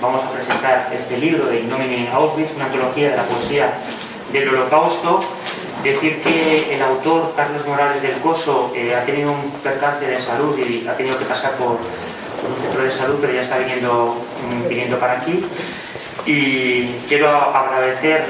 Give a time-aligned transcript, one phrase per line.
[0.00, 3.72] vamos a presentar este libro de Innomine Auschwitz, una antología de la poesía
[4.32, 5.20] del Holocausto.
[5.84, 10.58] Decir que el autor, Carlos Morales del Coso, eh, ha tenido un percance de salud
[10.58, 14.16] y ha tenido que pasar por, un centro de salud, pero ya está viniendo,
[14.48, 15.44] mm, viniendo para aquí.
[16.26, 18.26] Y quiero agradecer,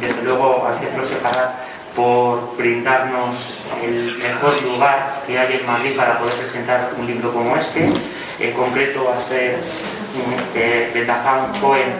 [0.00, 6.18] desde luego, al Centro Separar por brindarnos el mejor lugar que hay en Madrid para
[6.18, 7.90] poder presentar un libro como este.
[8.38, 9.58] En concreto, a ser
[10.54, 11.92] de, Tajan Cohen,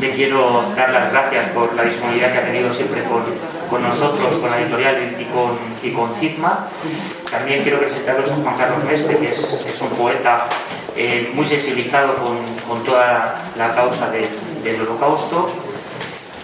[0.00, 3.22] le quiero dar las gracias por la disponibilidad que ha tenido siempre con,
[3.68, 6.68] con nosotros, con la editorial y con, y con CITMA.
[7.30, 10.46] También quiero presentaros a Juan Carlos Mestre, que es, es un poeta
[10.96, 14.28] eh, muy sensibilizado con, con, toda la causa de,
[14.62, 15.50] del holocausto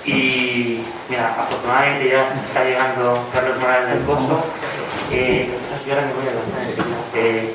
[0.08, 4.40] y mira, afortunadamente ya está llegando Carlos Morales del Coso.
[5.12, 5.48] Eh,
[5.86, 7.54] yo ahora me voy a eh,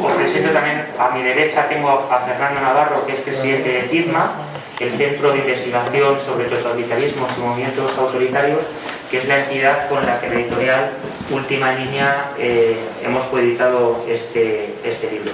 [0.00, 4.32] os presento también a mi derecha tengo a Fernando Navarro, que es presidente de CISMA,
[4.80, 8.64] el Centro de Investigación sobre Totalitarismos y Movimientos Autoritarios,
[9.10, 10.90] que es la entidad con la que la editorial
[11.30, 15.32] Última Línea eh, hemos coeditado este, este libro.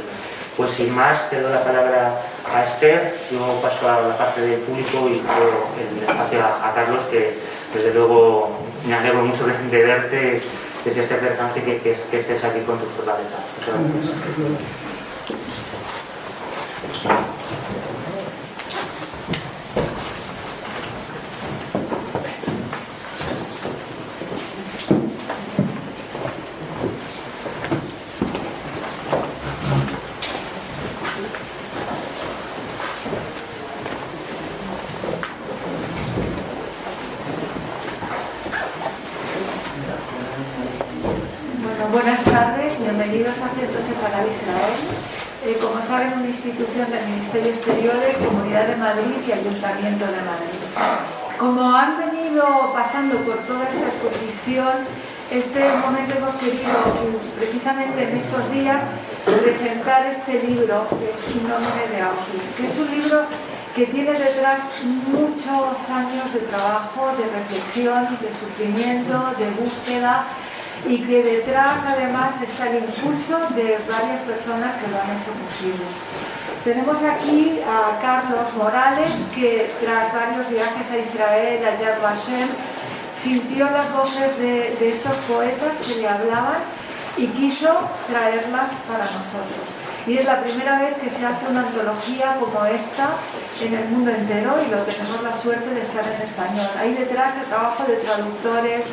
[0.56, 4.60] Pues sin más, te doy la palabra a Esther, luego paso a la parte del
[4.60, 7.36] público y luego el espacio a, Carlos, que
[7.74, 8.50] desde luego
[8.86, 10.42] me alegro mucho de, de verte
[10.84, 13.36] desde este percance que, que, que, estés aquí con tu fortaleza.
[13.58, 14.90] Muchas gracias.
[42.80, 44.80] bienvenidos a Centro Separar Israel.
[45.44, 50.58] Eh, como saben, una institución del Ministerio Exteriores, Comunidad de Madrid y Ayuntamiento de Madrid.
[51.38, 54.82] Como han venido pasando por toda esta exposición,
[55.30, 56.74] este momento hemos querido,
[57.38, 58.82] precisamente en estos días,
[59.24, 63.20] presentar este libro, que es Sinónime de Auschwitz, que es un libro
[63.76, 70.24] que tiene detrás muchos años de trabajo, de reflexión, de sufrimiento, de búsqueda,
[70.88, 75.86] y que detrás además está el impulso de varias personas que lo han hecho posible.
[76.64, 82.48] Tenemos aquí a Carlos Morales, que tras varios viajes a Israel, a Yad Vashem,
[83.18, 86.58] sintió las voces de, estos poetas que le hablaban
[87.16, 87.72] y quiso
[88.10, 89.72] traerlas para nosotros.
[90.06, 93.08] Y es la primera vez que se hace una antología como esta
[93.62, 96.68] en el mundo entero y lo tenemos la suerte de estar en español.
[96.78, 98.84] Hay detrás el trabajo de traductores,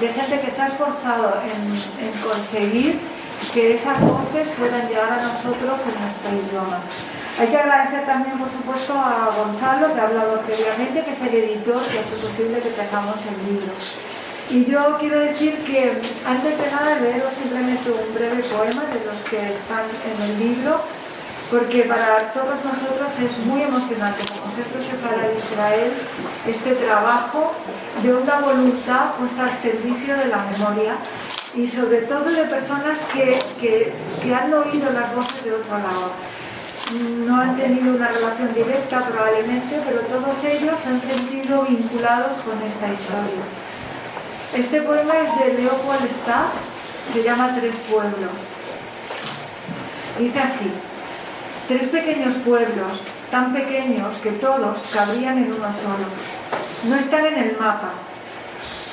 [0.00, 3.11] de gente que se ha esforzado en conseguir
[3.50, 6.78] que esas voces puedan llegar a nosotros en nuestro idioma.
[7.38, 11.34] Hay que agradecer también, por supuesto, a Gonzalo, que ha hablado previamente, que es el
[11.34, 13.72] editor que hace posible que tengamos el libro.
[14.50, 19.16] Y yo quiero decir que, antes de nada, leeros simplemente un breve poema de los
[19.28, 20.78] que están en el libro,
[21.50, 25.92] porque para todos nosotros es muy emocionante como Centro para Israel
[26.46, 27.52] este trabajo
[28.02, 30.96] de una voluntad puesta al servicio de la memoria
[31.54, 33.92] y sobre todo de personas que, que,
[34.22, 36.12] que han oído las voces de otro lado.
[37.26, 42.92] No han tenido una relación directa probablemente, pero todos ellos han sentido vinculados con esta
[42.92, 43.42] historia.
[44.54, 46.52] Este poema es de Leopold Staff,
[47.12, 48.30] se llama Tres Pueblos.
[50.18, 50.70] Dice así.
[51.68, 56.06] Tres pequeños pueblos, tan pequeños que todos cabrían en uno solo.
[56.84, 57.92] No están en el mapa.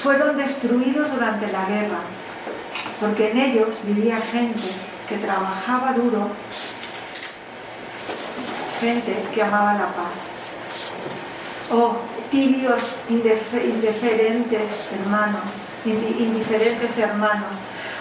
[0.04, 2.00] Fueron destruidos durante la guerra,
[3.00, 4.62] porque en ellos vivía gente
[5.08, 6.28] que trabajaba duro,
[8.82, 10.12] gente que amaba la paz.
[11.72, 11.98] Oh,
[12.30, 15.42] tibios, indiferentes hermanos,
[15.86, 17.50] indiferentes hermanos,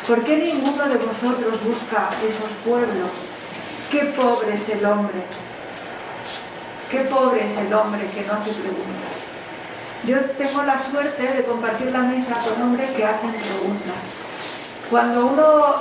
[0.06, 3.11] ¿por qué ninguno de vosotros busca esos pueblos?
[3.91, 5.23] Qué pobre es el hombre.
[6.91, 9.19] Qué pobre es el hombre que no hace preguntas.
[10.06, 14.28] Yo tengo la suerte de compartir la mesa con hombres que hacen preguntas.
[14.90, 15.75] Cuando uno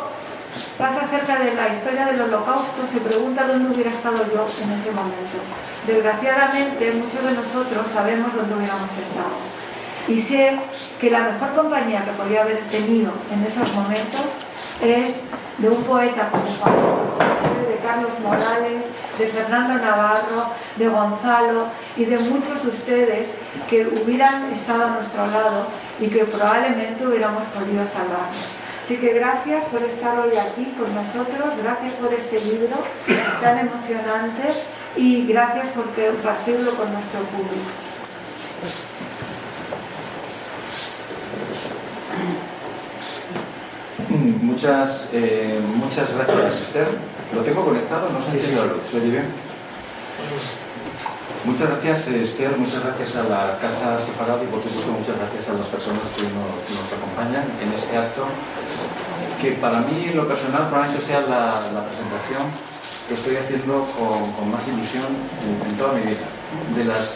[0.77, 4.91] pasa cerca de la historia del holocausto, se pregunta dónde hubiera estado yo en ese
[4.91, 5.39] momento.
[5.85, 9.37] Desgraciadamente, muchos de nosotros sabemos dónde hubiéramos estado.
[10.07, 10.57] Y sé
[10.99, 14.21] que la mejor compañía que podía haber tenido en esos momentos
[14.81, 15.15] es
[15.57, 17.17] de un poeta como Pablo
[17.87, 18.83] Carlos Morales,
[19.17, 23.29] de Fernando Navarro, de Gonzalo y de muchos de ustedes
[23.69, 25.67] que hubieran estado a nuestro lado
[25.99, 28.56] y que probablemente hubiéramos podido salvarnos.
[28.87, 32.77] Así que gracias por estar hoy aquí con nosotros, gracias por este libro
[33.41, 34.43] tan emocionante
[34.95, 37.67] y gracias por compartirlo con nuestro público.
[44.41, 46.87] Muchas, eh, muchas gracias, Esther.
[47.35, 48.09] ¿Lo tengo conectado?
[48.09, 49.25] No sé si ¿se oye bien?
[51.47, 55.55] Muchas gracias, Esther, muchas gracias a la Casa Separada y por supuesto muchas gracias a
[55.55, 58.27] las personas que nos, acompañan en este acto,
[59.39, 61.55] que para mí, en lo personal, probablemente sea la,
[61.87, 62.43] presentación
[63.07, 66.27] que estoy haciendo con, más ilusión en, toda mi vida,
[66.75, 67.15] de las,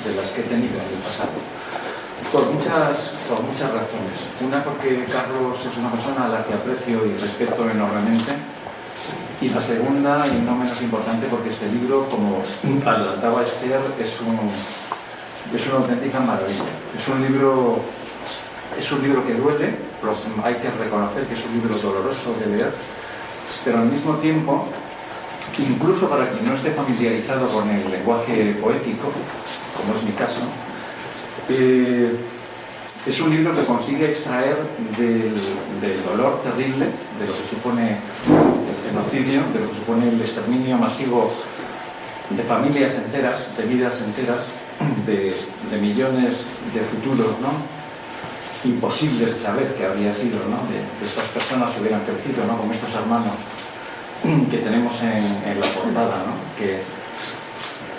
[0.00, 1.36] de las que he tenido en el pasado.
[2.32, 4.32] Por muchas, por muchas razones.
[4.40, 8.32] Una porque Carlos es una persona a la que aprecio y respeto enormemente
[9.42, 12.40] y la segunda, y no menos importante, porque este libro, como
[12.86, 14.38] adelantaba Esther, es, un,
[15.52, 16.70] es una auténtica maravilla.
[16.96, 17.80] Es un libro,
[18.78, 19.74] es un libro que duele,
[20.44, 22.72] hay que reconocer que es un libro doloroso de leer,
[23.64, 24.68] pero al mismo tiempo,
[25.58, 29.10] incluso para quien no esté familiarizado con el lenguaje poético,
[29.76, 30.42] como es mi caso,
[31.48, 32.14] eh,
[33.04, 34.56] es un libro que consigue extraer
[34.96, 35.34] del,
[35.80, 37.98] del dolor terrible, de lo que supone
[38.82, 41.32] genocidio, de lo que supone el exterminio masivo
[42.30, 44.40] de familias enteras, de vidas enteras,
[45.06, 46.44] de, millones
[46.74, 47.52] de futuros, ¿no?
[48.64, 50.58] imposibles de saber que habría sido, ¿no?
[50.70, 52.56] de, estas personas hubieran crecido, ¿no?
[52.56, 53.34] como estos hermanos
[54.50, 56.34] que tenemos en, la portada, ¿no?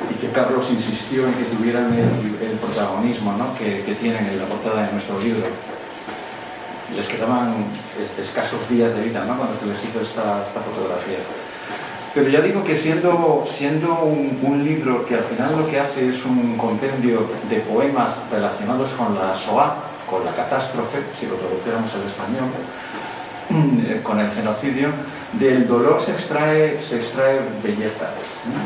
[0.10, 3.56] y que Carlos insistió en que tuvieran el, protagonismo ¿no?
[3.58, 5.48] que tienen en la portada de nuestro libro
[6.96, 7.54] les quedaban
[8.20, 9.38] escasos días de vida ¿no?
[9.38, 11.18] cuando se les hizo esta, fotografía.
[12.14, 16.26] Pero ya digo que siendo, siendo un, libro que al final lo que hace es
[16.26, 19.78] un compendio de poemas relacionados con la SOA,
[20.10, 22.50] con la catástrofe, si lo traduciéramos al español,
[23.88, 24.90] eh, con el genocidio,
[25.34, 28.12] del dolor se extrae, se extrae belleza.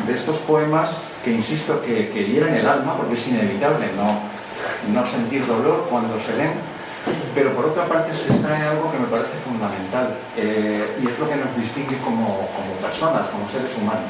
[0.06, 4.19] De estos poemas que, insisto, que, que hieren el alma, porque es inevitable no,
[4.94, 6.76] no sentir dolor cuando se leen,
[7.33, 11.30] pero por otra parte se extrae algo que me parece fundamental eh, y es lo
[11.30, 12.50] que nos distingue como,
[12.81, 14.09] personas, como seres humanos.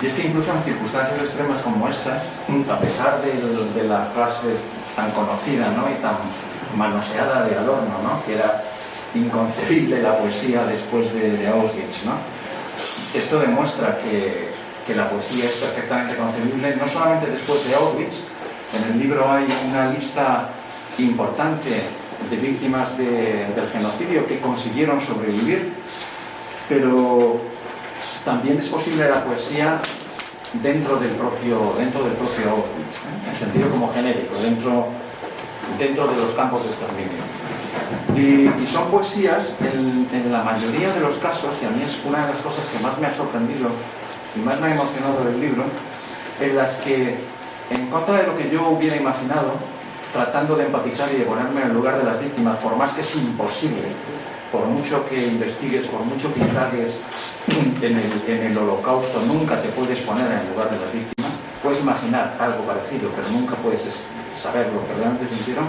[0.00, 2.22] Y es que incluso en circunstancias extremas como estas,
[2.70, 4.56] a pesar de, la frase
[4.94, 5.88] tan conocida ¿no?
[5.90, 6.16] y tan
[6.76, 8.24] manoseada de Adorno, ¿no?
[8.24, 8.62] que era
[9.14, 12.12] inconcebible la poesía después de, Auschwitz, ¿no?
[13.14, 14.48] esto demuestra que,
[14.86, 18.16] que la poesía es perfectamente concebible, no solamente después de Auschwitz,
[18.76, 20.50] en el libro hay una lista
[20.98, 21.82] importante
[22.30, 25.72] de víctimas del genocidio que consiguieron sobrevivir,
[26.68, 27.40] pero
[28.24, 29.80] también es posible la poesía
[30.62, 33.30] dentro del propio, dentro del propio Auschwitz, ¿eh?
[33.30, 34.88] en sentido como genérico, dentro,
[35.78, 37.22] dentro de los campos de exterminio.
[38.16, 41.98] Y, y son poesías, en, en, la mayoría de los casos, y a mí es
[42.04, 43.68] una de las cosas que más me ha sorprendido
[44.34, 45.64] y más me ha emocionado del libro,
[46.40, 47.16] en las que,
[47.70, 49.54] en contra de lo que yo hubiera imaginado,
[50.16, 53.02] tratando de empatizar y de ponerme en el lugar de las víctimas, por más que
[53.02, 53.84] es imposible,
[54.50, 56.98] por mucho que investigues, por mucho que indagues
[57.82, 61.32] en el, holocausto, nunca te puedes poner en el lugar de las víctimas,
[61.62, 63.82] puedes imaginar algo parecido, pero nunca puedes
[64.40, 65.66] saber lo que realmente sintieron.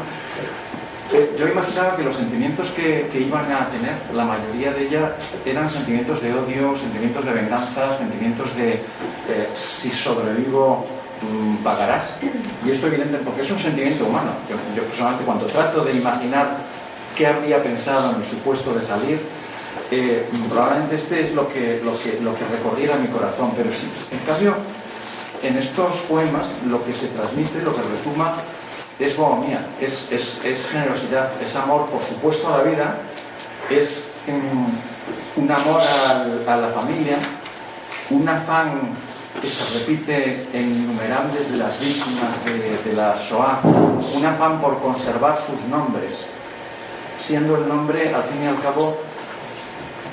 [1.14, 5.12] Eh, yo imaginaba que los sentimientos que, iban a tener, la mayoría de ellas,
[5.46, 10.86] eran sentimientos de odio, sentimientos de venganza, sentimientos de eh, si sobrevivo
[11.64, 12.18] pagarás.
[12.66, 14.32] Y esto evidente porque es un sentimiento humano.
[14.76, 16.58] Yo, personalmente cuando trato de imaginar
[17.16, 19.20] qué habría pensado en el supuesto de salir,
[19.90, 23.54] eh, probablemente este es lo que, lo, que, lo que recorriera mi corazón.
[23.56, 24.56] Pero sí, en cambio,
[25.44, 28.34] en estos poemas lo que se transmite, lo que resuma,
[29.00, 32.98] es bonomía, es, es, generosidad, es amor, por supuesto, a la vida,
[33.70, 37.18] es mm, un amor a la familia,
[38.10, 38.72] un afán
[39.42, 45.38] que se repite en innumerables de las víctimas de, la SOA, un afán por conservar
[45.40, 46.26] sus nombres,
[47.20, 48.98] siendo el nombre, al fin y al cabo,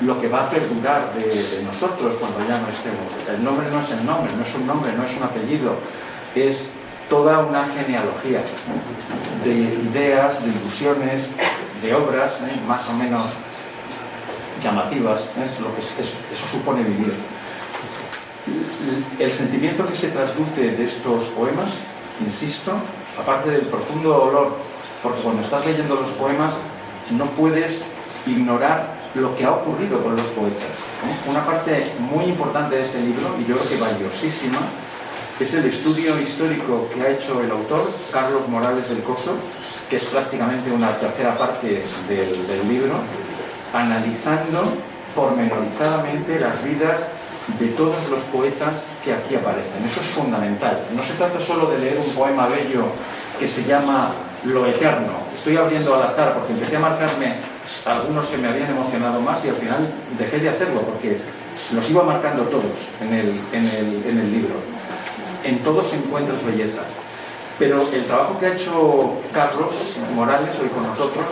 [0.01, 3.05] lo que va a perdurar de, nosotros cuando ya no estemos.
[3.29, 5.75] El nombre no es el nombre, no es un nombre, no es un apellido,
[6.35, 6.69] es
[7.09, 8.41] toda una genealogía
[9.43, 11.29] de ideas, de ilusiones,
[11.81, 12.59] de obras ¿eh?
[12.67, 13.31] más o menos
[14.61, 15.45] llamativas, ¿eh?
[15.45, 17.13] es lo que eso supone vivir
[19.19, 21.69] el sentimiento que se trasluce de estos poemas,
[22.23, 22.73] insisto,
[23.19, 24.55] aparte del profundo dolor,
[25.01, 26.53] porque cuando estás leyendo los poemas
[27.11, 27.81] no puedes
[28.25, 30.63] ignorar lo que ha ocurrido con los poetas.
[30.63, 31.29] ¿eh?
[31.29, 34.59] Una parte muy importante de este libro, y yo creo que valiosísima,
[35.39, 39.35] es el estudio histórico que ha hecho el autor, Carlos Morales del Coso,
[39.89, 42.95] que es prácticamente una tercera parte del, del libro,
[43.73, 44.63] analizando
[45.13, 47.14] pormenorizadamente las vidas
[47.59, 49.85] de todos los poetas que aquí aparecen.
[49.85, 50.79] Eso es fundamental.
[50.95, 52.85] No se trata solo de leer un poema bello
[53.39, 54.11] que se llama
[54.45, 55.13] Lo Eterno.
[55.35, 57.35] Estoy abriendo al azar porque empecé a marcarme
[57.85, 61.19] algunos que me habían emocionado más y al final dejé de hacerlo porque
[61.73, 64.55] los iba marcando todos en el, en el, libro.
[65.43, 66.81] En todos encuentros belleza.
[67.59, 71.25] Pero el trabajo que ha hecho Carlos Morales hoy con nosotros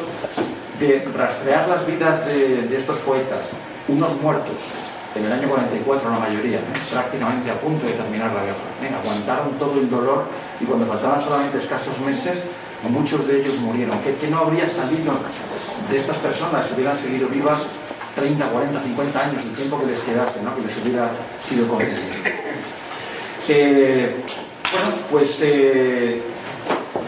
[0.80, 3.48] de rastrear las vidas de estos poetas,
[3.90, 4.56] unos muertos,
[5.16, 6.60] en el año 44 la mayoría,
[6.92, 9.00] prácticamente a punto de terminar la guerra.
[9.00, 10.26] aguantaron todo el dolor
[10.60, 12.44] y cuando faltaban solamente escasos meses,
[12.90, 13.98] muchos de ellos murieron.
[14.02, 15.14] ¿Qué, no habría salido
[15.90, 17.68] de estas personas si hubieran seguido vivas
[18.16, 20.56] 30, 40, 50 años, el tiempo que les quedase, ¿no?
[20.56, 21.10] que les hubiera
[21.42, 21.98] sido concedido?
[23.50, 24.24] Eh,
[24.72, 26.22] bueno, pues eh,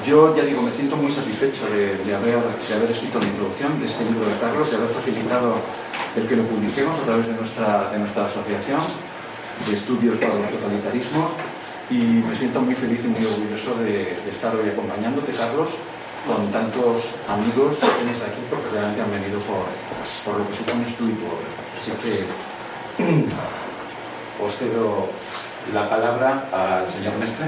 [0.06, 4.28] yo ya digo, me siento muy satisfecho de haber escrito la introducción de este libro
[4.28, 5.56] de Carlos, de haber facilitado
[6.18, 8.80] el que lo publiquemos a través de nuestra, de nuestra asociación
[9.68, 11.32] de estudios para los totalitarismos
[11.90, 15.72] y me siento muy feliz y muy orgulloso de, estar hoy acompañándote, Carlos,
[16.26, 19.66] con tantos amigos que tienes aquí porque realmente han venido por,
[20.26, 21.50] por lo que supones tú y obra.
[21.74, 22.26] Así que
[24.46, 25.10] os cedo
[25.74, 27.48] la palabra al señor Mestre.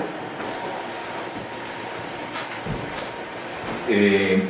[3.90, 4.44] Eh,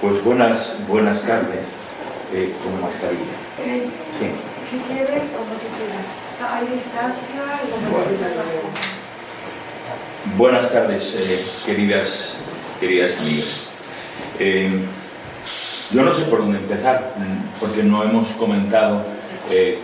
[0.00, 1.83] pues buenas, buenas tardes
[2.36, 3.86] Eh,
[4.18, 4.26] sí.
[4.68, 6.06] Si quieres, como tú quieras.
[6.52, 7.14] Ahí está,
[10.36, 12.34] Buenas tardes, eh, queridas,
[12.80, 13.68] queridas amigas.
[14.40, 14.80] Eh,
[15.92, 17.14] yo no sé por dónde empezar,
[17.60, 19.04] porque no hemos comentado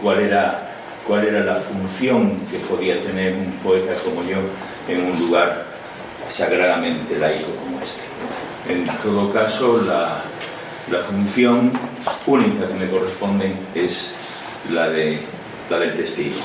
[0.02, 0.72] cuál, era,
[1.06, 4.38] cuál era la función que podía tener un poeta como yo
[4.88, 5.66] en un lugar
[6.28, 8.72] sagradamente laico como este.
[8.72, 10.24] En todo caso, la,
[10.90, 11.72] la función
[12.26, 14.10] única que me corresponde es
[14.72, 15.20] la, de,
[15.68, 16.36] la del testigo,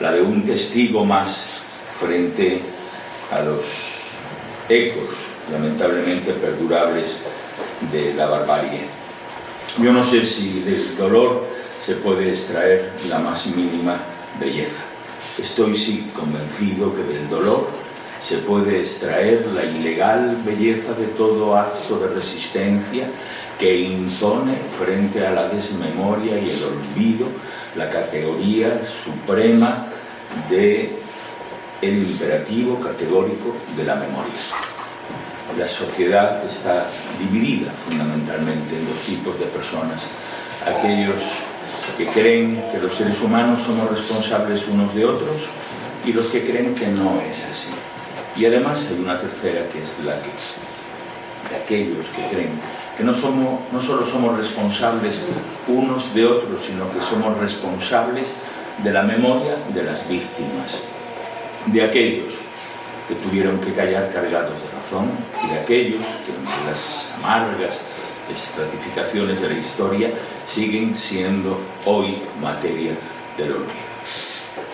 [0.00, 1.62] la de un testigo más
[2.00, 2.60] frente
[3.30, 3.64] a los
[4.68, 5.10] ecos
[5.52, 7.16] lamentablemente perdurables
[7.92, 8.80] de la barbarie.
[9.80, 11.46] Yo no sé si del dolor
[11.84, 13.98] se puede extraer la más mínima
[14.40, 14.82] belleza.
[15.40, 17.68] Estoy sí convencido que del dolor
[18.22, 23.06] se puede extraer la ilegal belleza de todo acto de resistencia
[23.58, 27.28] que impone frente a la desmemoria y el olvido
[27.76, 29.86] la categoría suprema
[30.48, 30.92] de
[31.82, 34.32] el imperativo categórico de la memoria.
[35.58, 36.86] La sociedad está
[37.18, 40.06] dividida fundamentalmente en dos tipos de personas.
[40.66, 41.22] Aquellos
[41.98, 45.48] que creen que los seres humanos somos responsables unos de otros
[46.04, 47.68] y los que creen que no es así.
[48.36, 50.30] Y además hay una tercera que es la que
[51.50, 52.50] de aquellos que creen
[52.96, 55.22] que no, somos, no solo somos responsables
[55.66, 58.28] unos de otros, sino que somos responsables
[58.82, 60.82] de la memoria de las víctimas,
[61.66, 62.34] de aquellos
[63.08, 65.10] que tuvieron que callar cargados de razón
[65.44, 67.80] y de aquellos que en las amargas
[68.32, 70.10] estratificaciones de la historia
[70.46, 72.92] siguen siendo hoy materia
[73.36, 73.84] del olvido.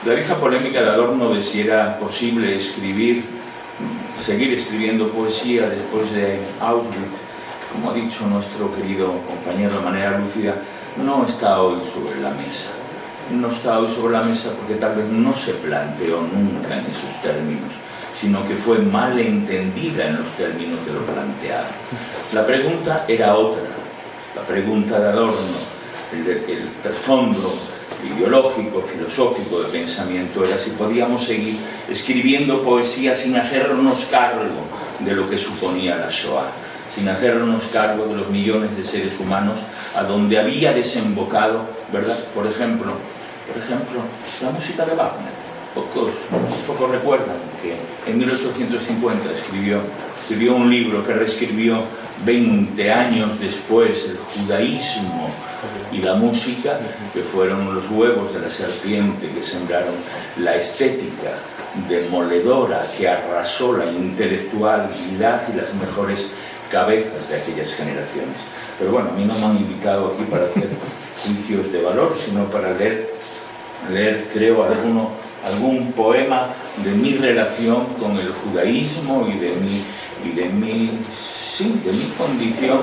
[0.07, 3.25] La vieja polémica de Adorno de si era posible escribir,
[4.25, 7.30] seguir escribiendo poesía después de Auschwitz
[7.73, 10.55] como ha dicho nuestro querido compañero de manera lúcida,
[11.05, 12.71] no está hoy sobre la mesa.
[13.31, 17.23] No está hoy sobre la mesa porque tal vez no se planteó nunca en esos
[17.23, 17.73] términos,
[18.21, 21.67] sino que fue mal entendida en los términos de lo planteado.
[22.33, 23.63] La pregunta era otra.
[24.35, 25.59] La pregunta de Adorno,
[26.13, 27.53] el, el fondo
[28.17, 31.57] ideológico, filosófico de pensamiento, era si podíamos seguir
[31.89, 34.67] escribiendo poesía sin hacernos cargo
[35.01, 36.51] de lo que suponía la Shoah
[36.95, 39.59] sin hacernos cargo de los millones de seres humanos
[39.95, 42.19] a donde había desembocado, ¿verdad?
[42.35, 42.93] Por ejemplo,
[43.47, 44.01] por ejemplo,
[44.43, 45.41] la música de Wagner.
[45.75, 47.77] Pocos, recuerdan que
[48.11, 49.81] en 1850 escribió,
[50.21, 51.85] escribió un libro que reescribió
[52.25, 55.31] 20 años después el judaísmo
[55.93, 56.79] y la música,
[57.13, 59.95] que fueron los huevos de la serpiente que sembraron
[60.39, 61.35] la estética
[61.89, 66.27] demoledora que arrasó la intelectualidad y las mejores
[66.71, 68.37] cabezas de aquellas generaciones.
[68.79, 70.69] Pero bueno, a mí no me han invitado aquí para hacer
[71.23, 73.11] juicios de valor, sino para leer,
[73.93, 75.11] leer creo, alguno,
[75.45, 79.85] algún poema de mi relación con el judaísmo y de mi,
[80.25, 82.81] y de mi, sí, de mi condición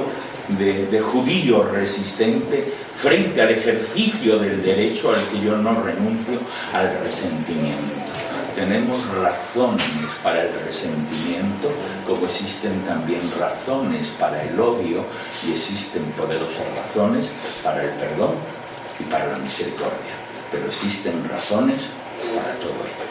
[0.50, 6.40] de, de judío resistente frente al ejercicio del derecho al que yo no renuncio
[6.74, 8.17] al resentimiento.
[8.58, 9.86] Tenemos razones
[10.24, 11.70] para el resentimiento,
[12.08, 15.06] como existen también razones para el odio
[15.46, 17.28] y existen poderosas razones
[17.64, 18.32] para el perdón
[19.00, 20.18] y para la misericordia.
[20.52, 21.82] Pero existen razones
[22.36, 23.06] para todo ello.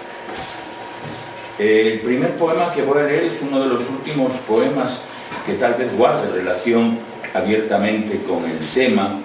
[1.58, 5.02] El primer poema que voy a leer es uno de los últimos poemas
[5.46, 6.98] que tal vez guarde relación
[7.32, 9.20] abiertamente con el tema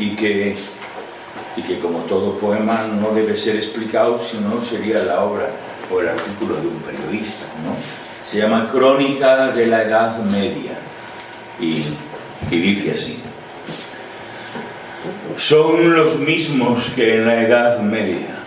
[0.00, 0.56] y que,
[1.58, 5.50] y que como todo poema no debe ser explicado, sino sería la obra
[5.90, 7.46] o el artículo de un periodista.
[7.64, 7.74] ¿no?
[8.24, 10.72] Se llama Crónica de la Edad Media
[11.60, 11.82] y,
[12.50, 13.20] dice así.
[15.36, 18.38] Son los mismos que en la Edad Media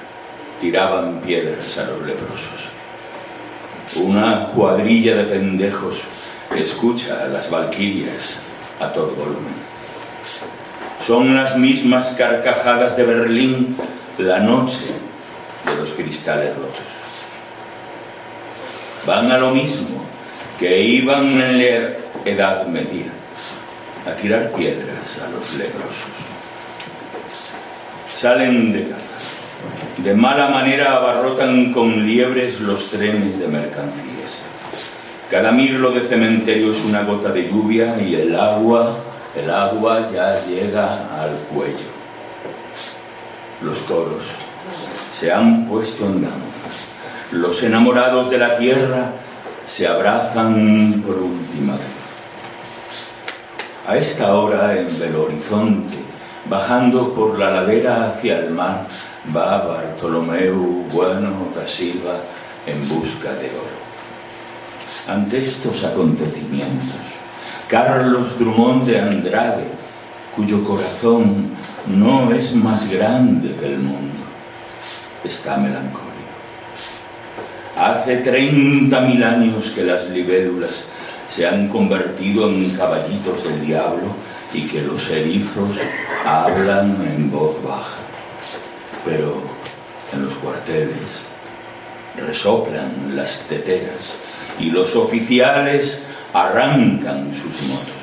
[0.62, 2.70] tiraban piedras a los leprosos.
[3.98, 6.01] Una cuadrilla de pendejos
[6.56, 8.39] escucha a las valquirias
[8.80, 9.72] a todo volumen.
[11.05, 13.75] Son las mismas carcajadas de Berlín
[14.17, 14.77] la noche
[15.65, 16.79] de los cristales rotos.
[19.05, 20.05] Van a lo mismo
[20.60, 23.08] que iban en la Edad Media,
[24.08, 26.12] a tirar piedras a los leprosos.
[28.15, 29.01] Salen de casa.
[29.98, 34.12] De mala manera abarrotan con liebres los trenes de mercancías.
[35.31, 38.96] Cada mirlo de cementerio es una gota de lluvia y el agua,
[39.36, 41.90] el agua ya llega al cuello.
[43.62, 44.24] Los coros
[45.14, 46.38] se han puesto en danza.
[47.32, 49.12] Los enamorados de la tierra
[49.68, 52.02] se abrazan por última vez.
[53.88, 55.98] A esta hora en Belo Horizonte,
[56.50, 58.86] bajando por la ladera hacia el mar,
[59.36, 62.16] va Bartolomeu Bueno da Silva
[62.66, 63.82] en busca de oro
[65.08, 67.11] ante estos acontecimientos.
[67.72, 69.63] Carlos Drummond de Andrade,
[70.36, 71.51] cuyo corazón
[71.88, 74.25] no es más grande que el mundo,
[75.24, 76.12] está melancólico.
[77.77, 80.88] Hace 30.000 años que las libélulas
[81.29, 84.07] se han convertido en caballitos del diablo
[84.53, 85.77] y que los erizos
[86.25, 88.00] hablan en voz baja.
[89.05, 89.42] Pero
[90.12, 91.22] en los cuarteles
[92.18, 94.16] resoplan las teteras
[94.60, 98.01] y los oficiales arrancan sus motos.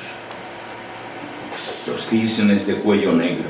[1.87, 3.47] Los cisnes de cuello negro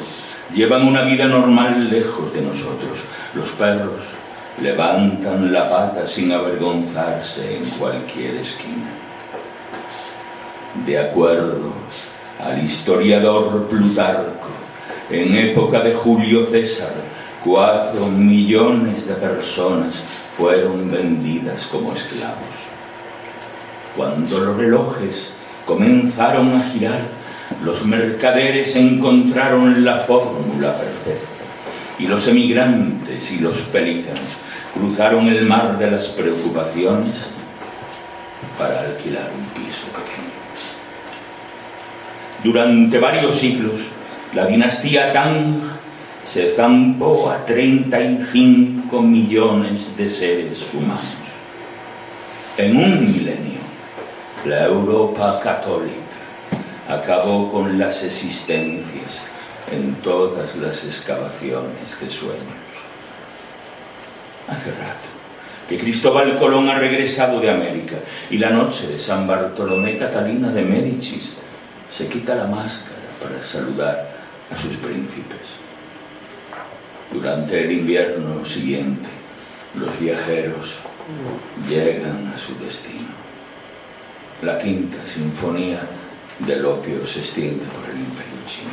[0.54, 3.00] llevan una vida normal lejos de nosotros.
[3.34, 4.02] Los perros
[4.62, 8.90] levantan la pata sin avergonzarse en cualquier esquina.
[10.86, 11.74] De acuerdo
[12.40, 14.48] al historiador Plutarco,
[15.10, 16.94] en época de Julio César,
[17.44, 19.96] cuatro millones de personas
[20.36, 22.69] fueron vendidas como esclavos.
[24.00, 25.34] Cuando los relojes
[25.66, 27.02] comenzaron a girar,
[27.66, 31.28] los mercaderes encontraron la fórmula perfecta
[32.00, 34.38] y los emigrantes y los pelícanos
[34.74, 37.32] cruzaron el mar de las preocupaciones
[38.58, 40.32] para alquilar un piso pequeño.
[42.42, 43.82] Durante varios siglos,
[44.34, 45.60] la dinastía Tang
[46.26, 51.18] se zampó a 35 millones de seres humanos.
[52.56, 53.59] En un milenio,
[54.46, 55.94] la Europa católica
[56.88, 59.20] acabó con las existencias
[59.70, 62.44] en todas las excavaciones de sueños.
[64.48, 65.10] Hace rato
[65.68, 67.98] que Cristóbal Colón ha regresado de América
[68.30, 71.34] y la noche de San Bartolomé Catalina de Médicis
[71.92, 74.10] se quita la máscara para saludar
[74.50, 75.60] a sus príncipes.
[77.12, 79.10] Durante el invierno siguiente,
[79.76, 80.80] los viajeros
[81.68, 83.19] llegan a su destino
[84.42, 85.82] la quinta sinfonía
[86.40, 88.70] del opio se extiende por el imperio chino.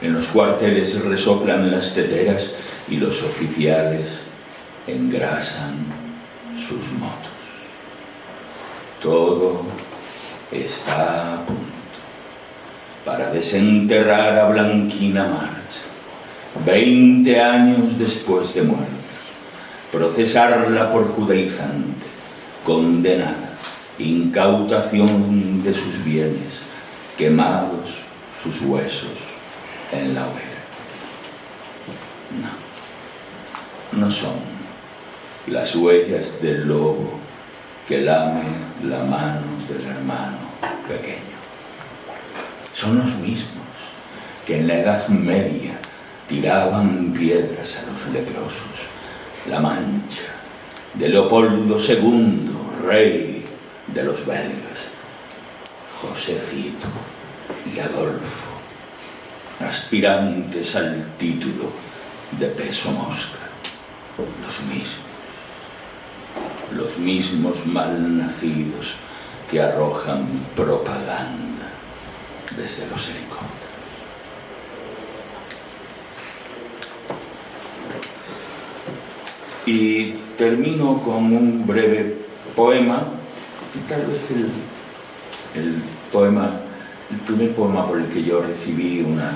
[0.00, 2.52] En los cuarteles resoplan las teteras
[2.88, 4.18] y los oficiales
[4.86, 5.86] engrasan
[6.56, 7.32] sus motos.
[9.02, 9.62] Todo
[10.52, 11.62] está a punto
[13.04, 18.86] para desenterrar a Blanquina Marcha, 20 años después de muerta,
[19.90, 22.06] procesarla por judaizante,
[22.64, 23.53] condenada
[23.98, 26.60] incautación de sus bienes,
[27.16, 28.00] quemados
[28.42, 29.10] sus huesos
[29.92, 30.54] en la hoguera.
[33.92, 34.54] No, no son
[35.46, 37.10] las huellas del lobo
[37.86, 38.42] que lame
[38.84, 40.38] la mano del hermano
[40.88, 41.34] pequeño.
[42.74, 43.64] Son los mismos
[44.46, 45.78] que en la Edad Media
[46.28, 48.88] tiraban piedras a los leprosos.
[49.48, 50.24] La mancha
[50.94, 52.50] de Leopoldo II,
[52.86, 53.33] rey
[53.94, 54.88] de los belgas,
[56.02, 56.88] Josecito
[57.72, 58.50] y Adolfo,
[59.60, 61.70] aspirantes al título
[62.38, 63.38] de peso mosca,
[64.18, 65.04] los mismos.
[66.74, 68.94] los mismos malnacidos
[69.50, 70.26] que arrojan
[70.56, 71.68] propaganda
[72.56, 73.64] desde los helicópteros.
[79.66, 82.16] Y termino con un breve
[82.56, 83.04] poema,
[83.80, 84.20] tal vez
[85.54, 85.82] el,
[86.12, 86.50] poema,
[87.10, 89.32] el primer poema por el que yo recibí una,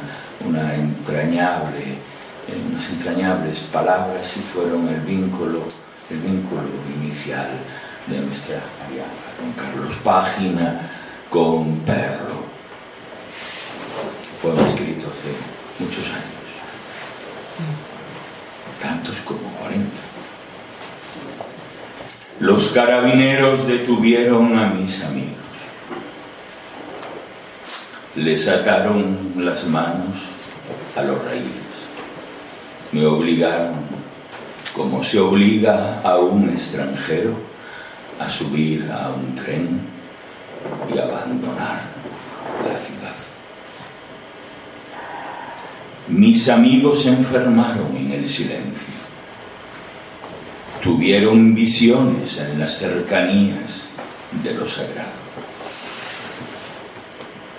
[0.46, 5.62] una entrañable, eh, unas entrañables palabras y fueron el vínculo,
[6.10, 6.62] el vínculo
[7.00, 7.48] inicial
[8.06, 10.90] de nuestra alianza con Carlos Página,
[11.28, 12.46] con Perro,
[14.40, 15.32] poema escrito hace
[15.78, 16.38] muchos años,
[18.80, 20.07] tantos como 40.
[22.40, 25.34] Los carabineros detuvieron a mis amigos.
[28.14, 30.20] Les ataron las manos
[30.94, 31.48] a los raíles.
[32.92, 33.74] Me obligaron,
[34.72, 37.32] como se obliga a un extranjero,
[38.20, 39.80] a subir a un tren
[40.94, 41.82] y abandonar
[42.64, 43.14] la ciudad.
[46.06, 48.97] Mis amigos se enfermaron en el silencio
[50.88, 53.88] tuvieron visiones en las cercanías
[54.42, 55.20] de lo sagrado.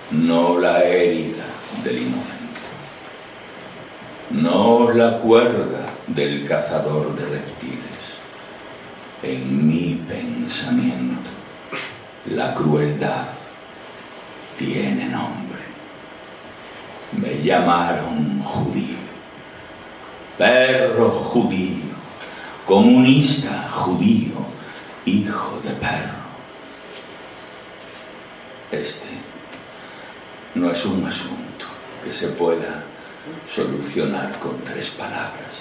[0.10, 1.44] No la herida
[1.84, 2.60] del inocente,
[4.32, 7.78] no la cuerda del cazador de reptiles.
[9.22, 11.30] En mi pensamiento,
[12.34, 13.28] la crueldad
[14.58, 15.62] tiene nombre.
[17.12, 18.98] Me llamaron judío,
[20.36, 21.89] perro judío
[22.70, 24.36] comunista, judío,
[25.04, 26.20] hijo de perro.
[28.72, 29.10] Este
[30.54, 31.66] no es un asunto
[32.06, 32.84] que se pueda
[33.52, 35.56] solucionar con tres palabras,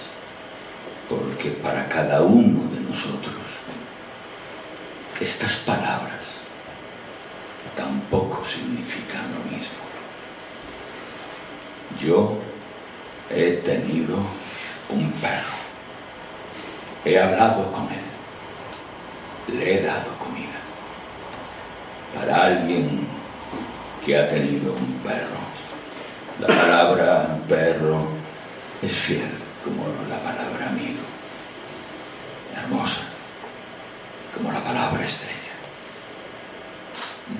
[1.09, 3.37] porque para cada uno de nosotros
[5.18, 6.42] estas palabras
[7.75, 9.81] tampoco significan lo mismo.
[11.99, 12.38] Yo
[13.31, 14.18] he tenido
[14.90, 15.58] un perro
[17.04, 19.56] He hablado con él.
[19.56, 20.58] Le he dado comida.
[22.14, 23.06] Para alguien
[24.04, 25.38] que ha tenido un perro,
[26.40, 28.08] la palabra perro
[28.82, 29.30] es fiel
[29.64, 31.00] como la palabra amigo.
[32.56, 33.02] Hermosa
[34.34, 35.34] como la palabra estrella.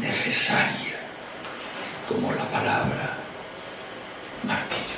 [0.01, 0.99] Necesaria
[2.09, 3.15] como la palabra
[4.43, 4.98] martillo.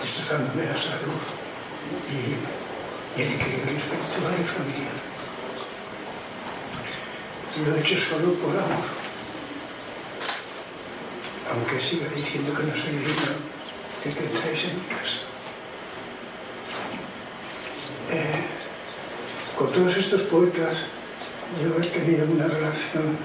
[0.00, 1.22] destrozándome la salud
[2.10, 4.98] y, el equilibrio espiritual y familiar.
[7.64, 9.04] Lo he hecho solo por amor
[11.54, 13.34] aunque siga diciendo que no soy digno
[14.02, 15.18] de que entréis en mi casa.
[18.10, 18.42] Eh,
[19.56, 20.76] con todos estos poetas
[21.62, 23.16] yo he tenido una relación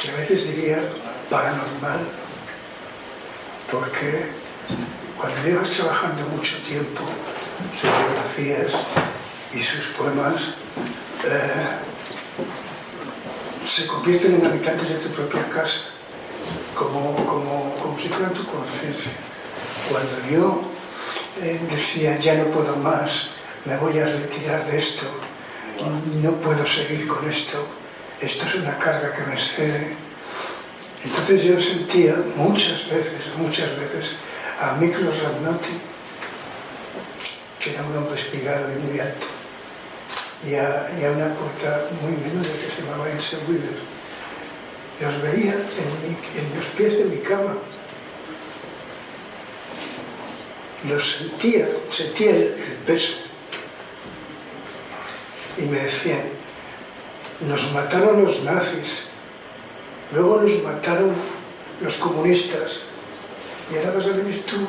[0.00, 0.82] que a veces diría
[1.30, 2.00] paranormal,
[3.70, 4.26] porque
[5.18, 7.02] cuando llevas trabajando mucho tiempo
[7.80, 8.72] sus biografías
[9.52, 10.54] y sus poemas,
[11.24, 11.86] eh,
[13.66, 15.80] se convierten en habitantes de tu propia casa,
[16.74, 19.12] como, como, como si fueran tu conciencia.
[19.90, 20.62] Cuando yo
[21.42, 23.28] eh, decía, ya no puedo más,
[23.64, 25.06] me voy a retirar de esto,
[26.22, 27.66] no puedo seguir con esto,
[28.20, 29.96] esto es una carga que me excede.
[31.04, 34.16] Entonces yo sentía muchas veces, muchas veces,
[34.60, 35.72] a Miklos Radnoti,
[37.60, 39.26] que era un hombre espigado y muy alto,
[40.46, 43.96] y a, a una poeta muy menuda que se llamaba Else Wheeler.
[45.00, 47.54] Los veía en, mi, en los pies de mi cama.
[50.88, 53.16] Los sentía, sentía el, el peso.
[55.58, 56.22] Y me decían,
[57.48, 59.04] nos mataron los nazis,
[60.12, 61.12] luego nos mataron
[61.82, 62.80] los comunistas,
[63.70, 64.66] y ahora vas a venir tú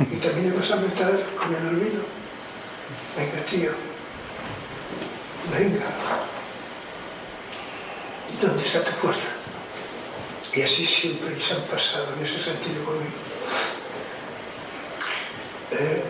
[0.00, 2.02] y también vas a matar con el olvido.
[3.16, 3.70] Venga, tío,
[5.52, 5.84] venga,
[8.40, 9.28] ¿dónde está tu fuerza?
[10.54, 13.12] Y así siempre se han pasado en ese sentido conmigo.
[15.72, 16.02] Eh,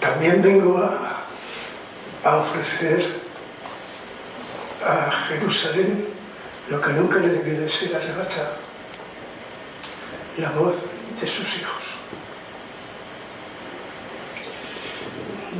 [0.00, 1.24] también vengo a,
[2.24, 3.20] a ofrecer
[4.84, 6.08] a Jerusalén
[6.68, 8.56] lo que nunca le debió de ser arrebatado,
[10.36, 10.74] la voz
[11.20, 11.82] de sus hijos.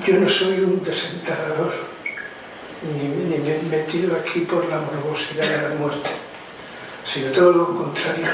[0.07, 1.73] Yo no soy un desenterrador,
[2.83, 6.11] ni, ni me he metido aquí por la morbosidad de la muerte,
[7.05, 8.29] sino todo lo contrario,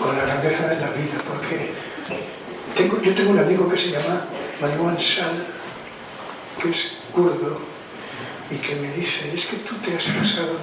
[0.00, 1.72] con la grandeza de la vida, porque
[2.74, 4.24] tengo, yo tengo un amigo que se llama
[4.60, 5.46] Manuel Sal,
[6.60, 7.60] que es kurdo,
[8.50, 10.56] y que me dice, es que tú te has pasado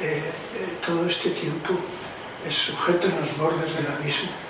[0.00, 1.72] eh, eh, todo este tiempo
[2.46, 4.45] eh, sujeto en los bordes del abismo.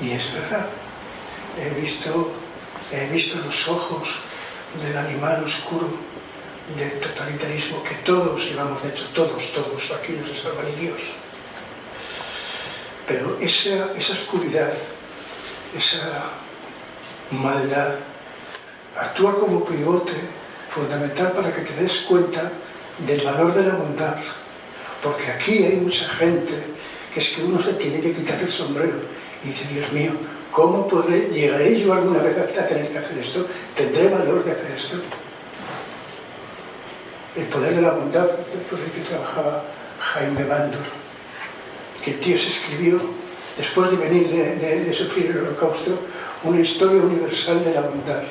[0.00, 0.66] Y es verdad,
[1.58, 2.32] he visto,
[2.92, 4.08] he visto los ojos
[4.82, 5.88] del animal oscuro,
[6.76, 10.42] del totalitarismo que todos llevamos, de hecho todos, todos, aquí no se.
[13.06, 14.72] Pero esa, esa oscuridad,
[15.76, 16.24] esa
[17.30, 17.94] maldad,
[18.96, 20.12] actúa como pivote
[20.68, 22.50] fundamental para que te des cuenta
[23.06, 24.16] del valor de la bondad.
[25.02, 26.54] Porque aquí hay mucha gente
[27.14, 29.00] que es que uno se tiene que quitar el sombrero
[29.46, 30.12] dice, Dios mío,
[30.50, 33.46] ¿cómo podré, llegaré yo alguna vez a tener que hacer esto?
[33.76, 34.96] ¿Tendré valor de hacer esto?
[37.36, 38.26] El poder de la bondad
[38.70, 39.62] por el que trabajaba
[40.00, 40.80] Jaime Bandor,
[42.02, 43.00] que se escribió,
[43.56, 45.98] después de venir de sufrir el holocausto,
[46.44, 48.22] una historia universal de la bondad.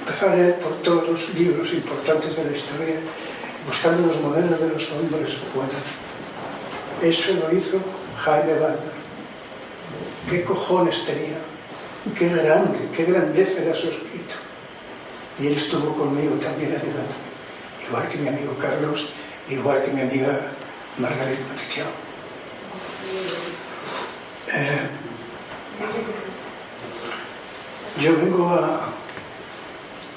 [0.00, 2.96] Empezó a leer por todos los libros importantes de la historia,
[3.66, 5.74] buscando los modelos de los hombres buenos.
[7.02, 7.78] Eso lo hizo
[8.24, 8.89] Jaime Bandor.
[10.30, 11.38] ¿Qué cojones tenía?
[12.16, 14.36] Qué grande, qué grandeza era su espíritu.
[15.40, 17.30] Y él estuvo conmigo también ayudándome.
[17.84, 19.08] Igual que mi amigo Carlos,
[19.48, 20.40] igual que mi amiga
[20.98, 21.90] Margarita Maticiano.
[24.54, 24.86] Eh,
[28.00, 28.88] yo vengo a,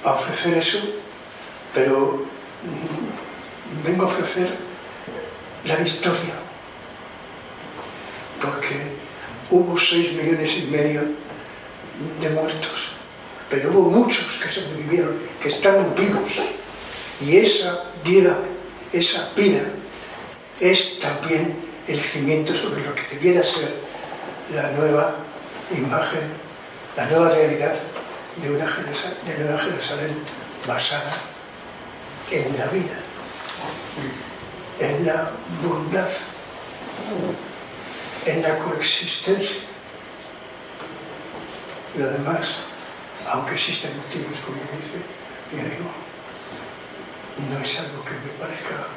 [0.03, 0.77] a ofrecer eso,
[1.73, 2.23] pero
[2.61, 4.55] mm, vengo a ofrecer
[5.65, 6.35] la victoria,
[8.39, 9.02] porque
[9.53, 11.01] hubo seis millones y medio
[12.19, 12.95] de muertos,
[13.49, 16.41] pero hubo muchos que sobrevivieron, que están vivos,
[17.21, 18.35] y esa vida,
[18.91, 19.61] esa vida,
[20.59, 21.55] es también
[21.87, 23.71] el cimiento sobre lo que debiera ser
[24.55, 25.15] la nueva
[25.77, 26.21] imagen,
[26.97, 27.75] la nueva realidad
[28.41, 30.17] de una, de una Jerusalén
[30.67, 31.13] basada
[32.31, 32.97] en la vida,
[34.79, 35.29] en la
[35.61, 36.09] bondad,
[38.25, 39.63] en la coexistencia.
[41.97, 42.59] Lo demás,
[43.27, 45.91] aunque existen motivos, como dice amigo,
[47.49, 48.87] no es algo que me parezca.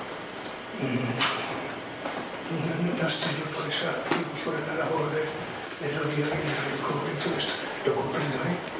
[2.46, 3.92] No, no, estoy por esa,
[4.42, 5.22] sobre la labor de,
[5.86, 7.52] del odio y del rencor y todo esto.
[7.84, 8.76] Lo comprendo, ¿eh?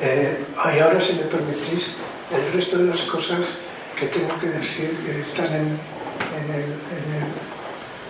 [0.00, 1.94] Eh, y ahora, si me permitís,
[2.30, 3.40] el resto de las cosas
[3.98, 5.78] que tengo que decir que están en,
[6.36, 6.74] en, el,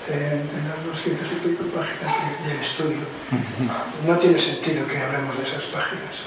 [0.09, 3.05] en, las 200 y pico páginas del estudio.
[4.07, 6.27] No tiene sentido que hablemos de esas páginas.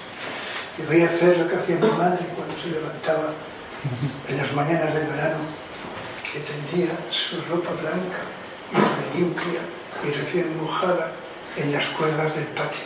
[0.78, 3.34] Y voy a hacer lo que hacía mi madre cuando se levantaba
[4.28, 5.38] en las mañanas del verano,
[6.24, 8.24] que tendía su ropa blanca
[9.14, 9.62] y limpia
[10.04, 11.12] y recién mojada
[11.56, 12.84] en las cuerdas del patio.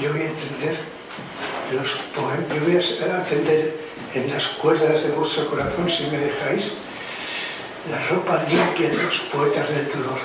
[0.00, 0.78] Yo voy a entender
[1.72, 3.76] los poemas, yo voy a atender
[4.14, 6.74] en las cuerdas de vuestro corazón, si me dejáis,
[7.90, 10.18] la ropa limpia de los poetas del dolor.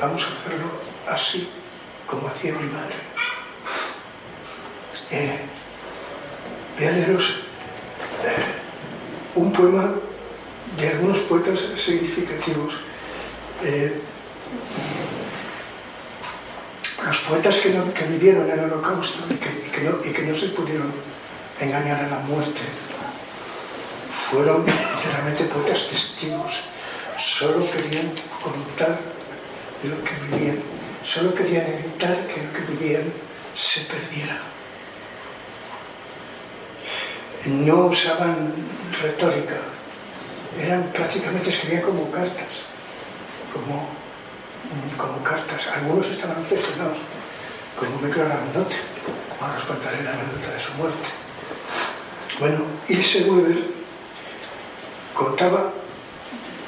[0.00, 0.70] Vamos a hacerlo
[1.08, 1.48] así
[2.06, 2.94] como hacía mi madre.
[5.10, 5.38] Eh,
[6.78, 7.40] voy a leeros
[8.24, 9.92] eh, un poema
[10.78, 12.74] de algunos poetas significativos.
[13.64, 14.00] Eh,
[17.04, 20.92] los poetas que, no, que, vivieron el holocausto y que, no, se pudieron
[21.60, 22.60] engañar a la muerte
[24.16, 26.64] fueron literalmente poetas testigos.
[27.18, 28.10] Solo querían
[28.42, 28.98] contar
[29.84, 30.58] lo que vivían,
[31.02, 33.04] solo querían evitar que lo que vivían
[33.54, 34.40] se perdiera.
[37.46, 38.52] No usaban
[39.00, 39.56] retórica,
[40.60, 42.66] eran prácticamente escribían como cartas,
[43.52, 43.88] como,
[44.96, 45.68] como cartas.
[45.74, 46.98] Algunos estaban obsesionados,
[47.78, 48.72] como Micro Arnott.
[49.40, 51.08] Ahora os contaré la anécdota de su muerte.
[52.40, 53.75] Bueno, Ilse Weber
[55.16, 55.72] contaba,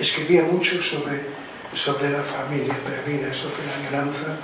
[0.01, 1.27] escribía mucho sobre,
[1.75, 4.37] sobre la familia perdida, sobre la añoranza,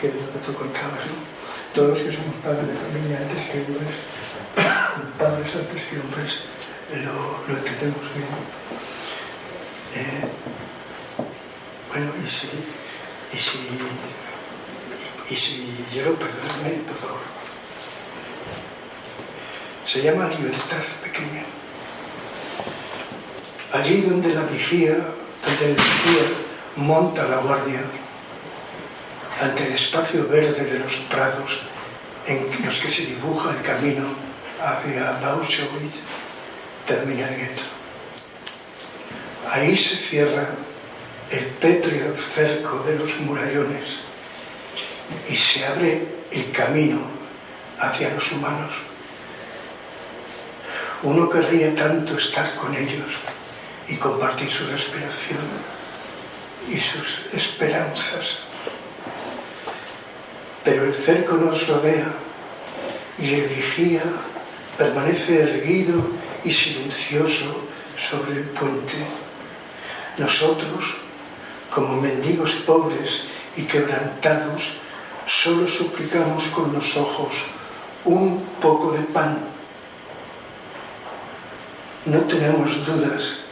[0.00, 1.36] que es lo que tú contabas, ¿no?
[1.72, 3.94] Todos los que somos padres de familia antes que hombres,
[5.18, 6.32] padres antes que hombres,
[7.06, 8.34] lo, lo entendemos bien.
[9.94, 10.28] Eh,
[11.88, 12.48] bueno, y si,
[13.32, 13.58] y si,
[15.30, 17.26] y si yo, perdóname, por favor.
[19.86, 21.44] Se llama libertad pequeña.
[23.76, 24.96] Allí donde la vigía,
[25.44, 26.26] donde el vigía
[26.76, 27.82] monta la guardia,
[29.38, 31.60] ante el espacio verde de los prados
[32.26, 34.06] en los que se dibuja el camino
[34.64, 35.96] hacia Bauschwitz,
[36.86, 37.62] termina el gueto.
[39.52, 40.48] Ahí se cierra
[41.30, 43.98] el pétreo cerco de los murallones
[45.28, 47.00] y se abre el camino
[47.78, 48.72] hacia los humanos.
[51.02, 53.20] Uno querría tanto estar con ellos
[53.88, 55.46] y compartir su respiración
[56.68, 58.40] y sus esperanzas.
[60.64, 62.12] Pero el cerco nos rodea
[63.18, 64.02] y el vigía
[64.76, 66.02] permanece erguido
[66.44, 67.62] y silencioso
[67.96, 68.94] sobre el puente.
[70.18, 70.96] Nosotros,
[71.70, 73.22] como mendigos pobres
[73.56, 74.78] y quebrantados,
[75.26, 77.32] solo suplicamos con los ojos
[78.04, 79.38] un poco de pan.
[82.06, 83.45] No tenemos dudas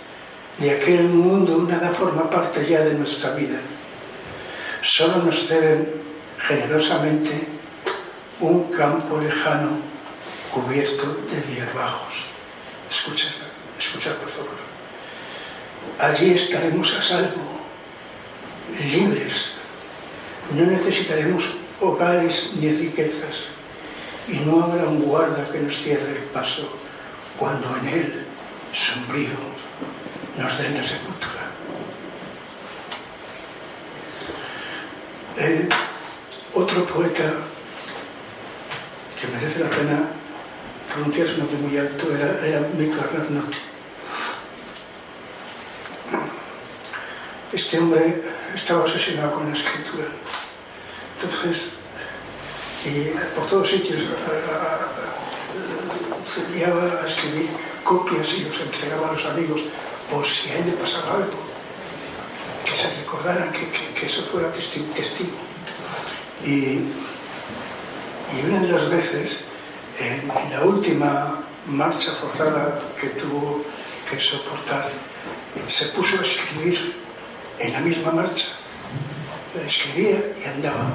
[0.58, 3.58] de aquel mundo nada forma parte ya de nuestra vida.
[4.82, 5.88] Solo nos ceden
[6.38, 7.48] generosamente
[8.40, 9.78] un campo lejano
[10.52, 12.26] cubierto de hierbajos.
[12.90, 13.28] Escucha,
[13.78, 14.58] escucha por favor.
[15.98, 17.42] Allí estaremos a salvo,
[18.92, 19.52] libres.
[20.54, 23.54] No necesitaremos hogares ni riquezas
[24.28, 26.78] y no habrá un guarda que nos cierre el paso
[27.38, 28.26] cuando en él,
[28.72, 29.53] sombrío,
[30.36, 31.44] nos den a sepultura.
[35.36, 35.68] Eh,
[36.54, 37.34] outro poeta
[39.18, 40.10] que merece la pena
[40.92, 43.54] pronunciar su nombre muy alto era, era Mico Arnott.
[47.52, 48.22] Este hombre
[48.54, 50.06] estaba obsesionado con la escritura.
[51.14, 51.74] Entonces,
[52.84, 54.02] y por todos sitios
[56.26, 57.48] se guiaba a escribir
[57.84, 59.60] copias y los entregaba a los amigos
[60.10, 61.38] por si a él le pasaba algo,
[62.64, 64.86] que se recordaran que, eso fuera testigo.
[66.44, 69.44] Y, y, una de las veces,
[69.98, 73.64] en, en, la última marcha forzada que tuvo
[74.10, 74.88] que soportar,
[75.68, 76.96] se puso a escribir
[77.58, 78.46] en la misma marcha.
[79.66, 80.90] Escribía y andaba.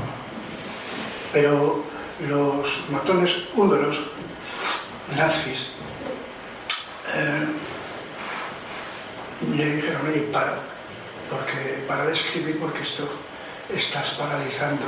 [1.32, 1.84] Pero
[2.28, 4.10] los matones húngaros,
[5.16, 5.72] nazis,
[7.16, 7.48] eh,
[9.56, 10.60] le dijeron, oye, para,
[11.30, 13.08] porque, para de escribir porque esto
[13.74, 14.86] estás paralizando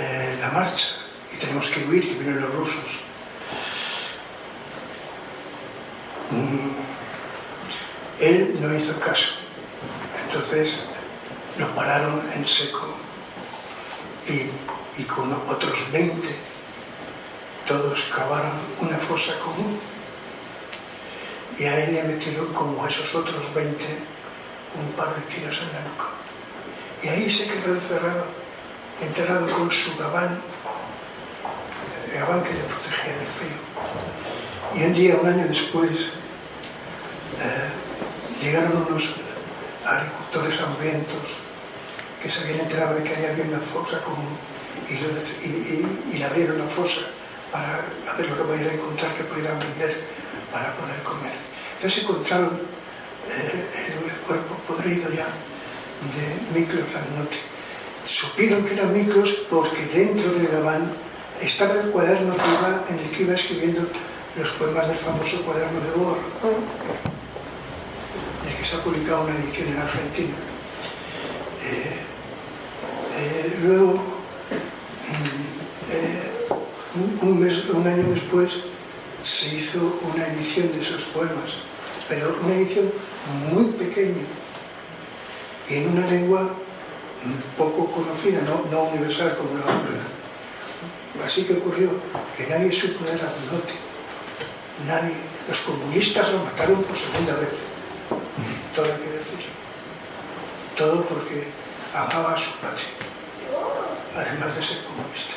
[0.00, 0.96] eh, la marcha
[1.32, 3.00] y tenemos que huir, que vienen los rusos.
[6.30, 6.70] Mm.
[8.20, 9.34] Él no hizo caso,
[10.26, 10.80] entonces
[11.58, 12.94] lo pararon en seco
[14.28, 16.26] y, y con otros 20
[17.66, 19.78] todos cavaron una fosa común
[21.58, 23.84] y a él le metieron como a esos otros 20,
[24.78, 26.06] un par de tiros en la nuca.
[27.02, 28.26] Y ahí se quedó encerrado,
[29.00, 30.38] enterrado con su gabán,
[32.12, 33.58] el gabán que le protegía del frío.
[34.74, 35.90] Y un día, un año después,
[37.40, 37.70] eh,
[38.42, 39.14] llegaron unos
[39.84, 41.38] agricultores hambrientos
[42.22, 44.36] que se habían enterado de que ahí había una fosa común
[44.88, 45.08] y, lo,
[45.42, 47.02] y, y, y le abrieron la fosa
[47.52, 50.04] para hacer ver lo que pudieran encontrar, que pudieran vender
[50.56, 51.36] para poder comer.
[51.76, 52.58] Entonces encontraron
[53.28, 55.28] eh, el cuerpo podrido ya
[56.16, 56.24] de
[56.58, 57.36] Miklos Ragnotti.
[58.06, 60.90] Supieron que eran Miklos porque dentro del gabán
[61.42, 63.82] estaba el cuaderno que iba, en el que iba escribiendo
[64.38, 65.88] los poemas del famoso cuaderno de
[68.42, 70.34] en el que se ha publicado una edición en Argentina.
[71.64, 72.00] Eh,
[73.18, 74.02] eh, luego,
[76.94, 78.75] mm, un mes, un año después,
[79.26, 81.58] se hizo una edición de esos poemas,
[82.08, 82.92] pero una edición
[83.50, 84.22] muy pequeña
[85.68, 86.48] y en una lengua
[87.58, 89.98] poco conocida, no, no universal como la ópera.
[91.24, 91.90] Así que ocurrió
[92.36, 93.32] que nadie supo de la.
[94.86, 95.14] Nadie.
[95.48, 97.48] Los comunistas lo mataron por segunda vez.
[98.76, 99.46] Todo hay que decir.
[100.76, 101.48] Todo porque
[101.94, 102.82] amaba a su padre,
[104.14, 105.34] además de ser comunista.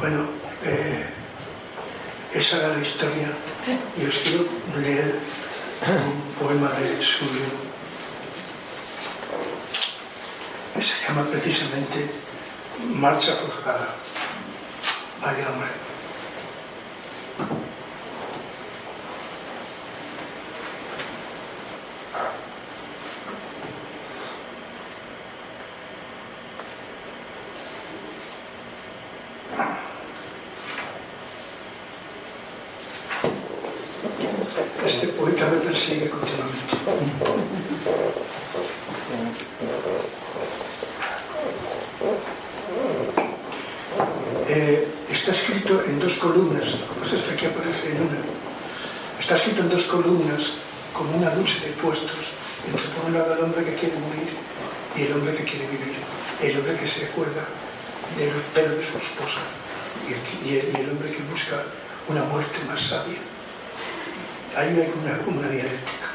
[0.00, 0.28] Bueno,
[0.64, 1.06] eh,
[2.34, 3.28] esa era la historia
[3.98, 4.44] y os quiero
[4.80, 5.18] leer
[6.06, 7.46] un poema de suyo
[10.74, 12.10] que se llama precisamente
[12.94, 13.94] Marcha Forjada.
[15.22, 15.70] Vaya hombre.
[34.56, 36.72] Este poeta me persigue continuamente.
[44.48, 48.20] Eh, está escrito en dos columnas, lo que pasa es que aparece en una.
[49.20, 50.54] Está escrito en dos columnas
[50.94, 52.32] como una lucha de puestos
[52.66, 54.32] entre por un lado el hombre que quiere morir
[54.96, 55.96] y el hombre que quiere vivir.
[56.40, 57.44] El hombre que se acuerda
[58.16, 59.40] del pelo de su esposa
[60.46, 61.62] y el hombre que busca
[62.08, 63.35] una muerte más sabia.
[64.56, 66.06] Ahí hay una, una dialéctica.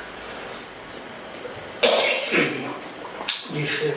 [3.54, 3.94] Dice,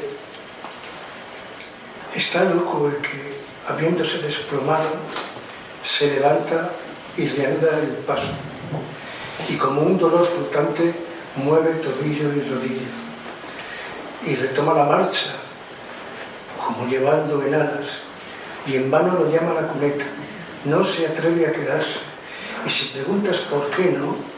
[2.14, 4.90] está loco el que, habiéndose desplomado,
[5.82, 6.72] se levanta
[7.16, 8.32] y reanuda el paso,
[9.48, 10.94] y como un dolor flotante
[11.36, 12.88] mueve tobillo y rodilla,
[14.26, 15.36] y retoma la marcha,
[16.62, 18.02] como llevando veladas,
[18.66, 20.04] y en vano lo llama la cuneta,
[20.66, 22.00] no se atreve a quedarse,
[22.66, 24.33] y si preguntas por qué no,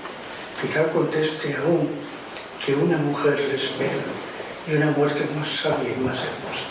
[0.60, 1.88] quizá conteste aún
[2.64, 4.04] que una mujer le espera
[4.66, 6.66] y una muerte más sabia y más hermosa.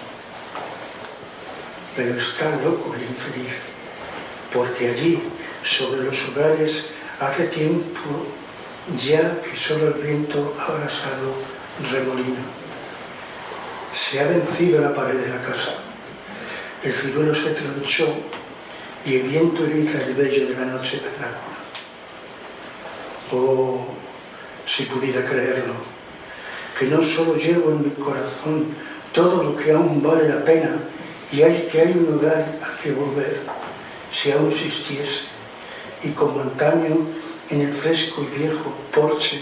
[1.96, 3.56] Pero está loco el infeliz,
[4.52, 5.24] porque allí,
[5.64, 6.88] sobre los hogares,
[7.20, 8.28] hace tiempo
[9.02, 11.34] ya que solo el viento ha abrasado
[11.92, 12.44] remolino.
[13.94, 15.76] Se ha vencido la pared de la casa,
[16.84, 18.14] el ciruelo se tronchó
[19.06, 21.55] y el viento eriza el vello de la noche vernácula.
[23.32, 23.86] Oh,
[24.68, 25.74] si pudiera creerlo,
[26.78, 28.68] que no solo llevo en mi corazón
[29.14, 30.76] todo lo que aún vale la pena
[31.32, 33.42] y hay que hay un lugar al que volver,
[34.12, 35.26] si aún existiese,
[36.04, 36.98] y como antaño
[37.50, 39.42] en el fresco y viejo porche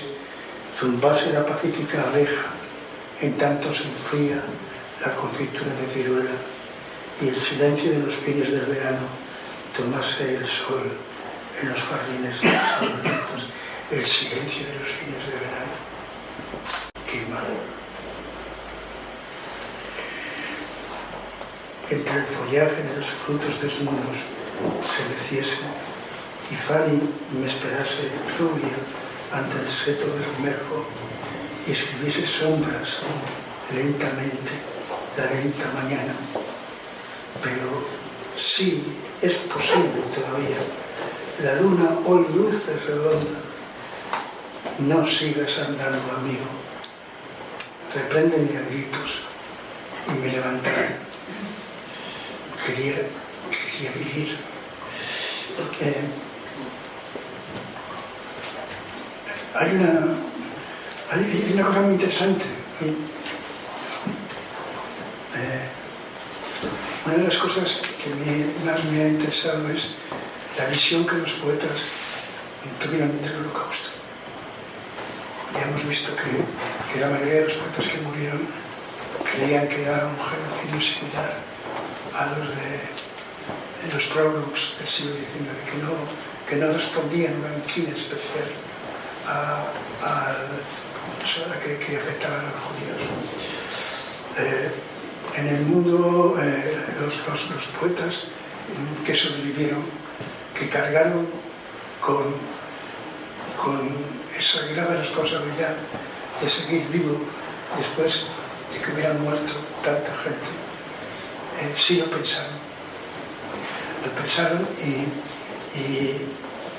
[0.78, 2.48] zumbase la pacífica abeja,
[3.22, 4.42] en tanto se enfría
[5.06, 6.32] la confitura de ciruela
[7.22, 9.08] y el silencio de los fines del verano
[9.76, 10.92] tomase el sol
[11.62, 13.50] en los jardines sombríos,
[13.94, 15.74] el silencio de los fines de verano.
[17.06, 17.24] Qué.
[21.94, 24.18] Entre el follaje de los frutos desnudos
[24.90, 25.62] se meciese
[26.50, 27.02] y Fanny
[27.40, 28.74] me esperase rubia
[29.32, 30.86] ante el seto bermejo
[31.68, 33.02] y escribiese sombras
[33.76, 34.52] lentamente
[35.18, 36.14] la lenta mañana.
[37.44, 37.86] Pero
[38.38, 38.84] sí
[39.22, 40.58] es posible todavía.
[41.44, 43.53] La luna hoy luce redonda.
[44.80, 46.46] No sigas andando, amigo.
[47.94, 49.22] Repréndeme a gritos
[50.08, 50.96] y me levantaré.
[52.66, 52.96] Quería,
[53.52, 54.38] quería vivir.
[55.80, 56.02] Eh,
[59.54, 60.16] hay una,
[61.12, 62.46] hay, una cosa muy interesante.
[65.36, 65.68] Eh,
[67.06, 68.10] una de las cosas que
[68.66, 69.92] más me ha interesado es
[70.58, 71.84] la visión que los poetas
[72.82, 73.93] tuvieron del holocausto.
[75.54, 76.32] Ya hemos visto que,
[76.94, 78.42] que la mayoría de los poetas que murieron
[79.32, 81.34] creían que era un genocidio similar
[82.16, 85.92] a los de, de los prólogos del siglo XIX, que no,
[86.50, 88.50] que no respondían a un inquina especial
[89.28, 89.64] a,
[90.02, 90.62] al-
[91.24, 93.02] o sea, que, que afectaban a los judíos.
[94.38, 94.72] Eh,
[95.38, 98.24] en el mundo, eh, los, los- los poetas
[99.06, 99.84] que sobrevivieron,
[100.58, 101.28] que cargaron
[102.02, 102.36] con,
[103.64, 103.90] con
[104.38, 105.76] esa grave responsabilidad
[106.42, 107.20] de seguir vivo
[107.78, 108.26] después
[108.74, 109.54] de que hubieran muerto
[109.84, 110.50] tanta gente,
[111.62, 112.52] eh, sí lo pensaron.
[114.06, 115.06] Lo pensaron y,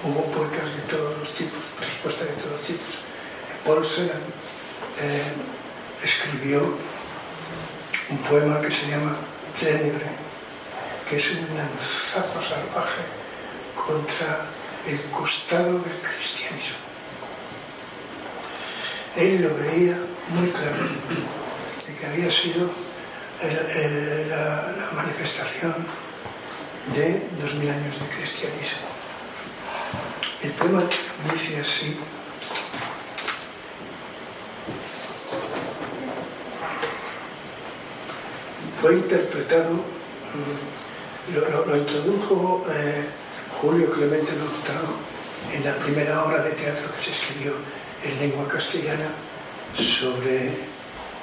[0.04, 2.98] hubo poetas de todos los tipos, respuestas de todos los tipos.
[3.64, 4.20] Paul Celan
[5.00, 5.32] eh,
[6.02, 6.76] escribió
[8.10, 9.16] un poema que se llama
[9.58, 10.06] Ténebre,
[11.08, 13.02] que es un lanzazo salvaje
[13.74, 14.46] contra
[14.86, 16.83] el costado del cristianismo.
[19.16, 19.96] Él lo veía
[20.30, 20.76] muy claro,
[21.86, 22.68] de que había sido
[24.28, 25.74] la, manifestación
[26.94, 28.88] de dos mil años de cristianismo.
[30.42, 30.82] El poema
[31.32, 31.96] dice así,
[38.80, 41.34] fue interpretado, mm,
[41.68, 43.04] lo, introdujo eh,
[43.60, 44.94] Julio Clemente Hurtado
[45.52, 47.54] en la primera obra de teatro que se escribió
[48.04, 49.08] en lengua castellana
[49.74, 50.50] sobre,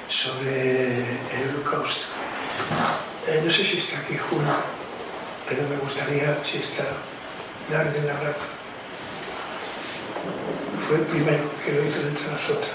[0.08, 2.06] sobre el holocausto.
[3.28, 4.52] Eh, no sé si está aquí Julio,
[5.48, 6.84] pero me gustaría, si está,
[7.70, 8.46] darle un abrazo.
[10.88, 12.70] Fue el primero que lo hizo entre nosotros.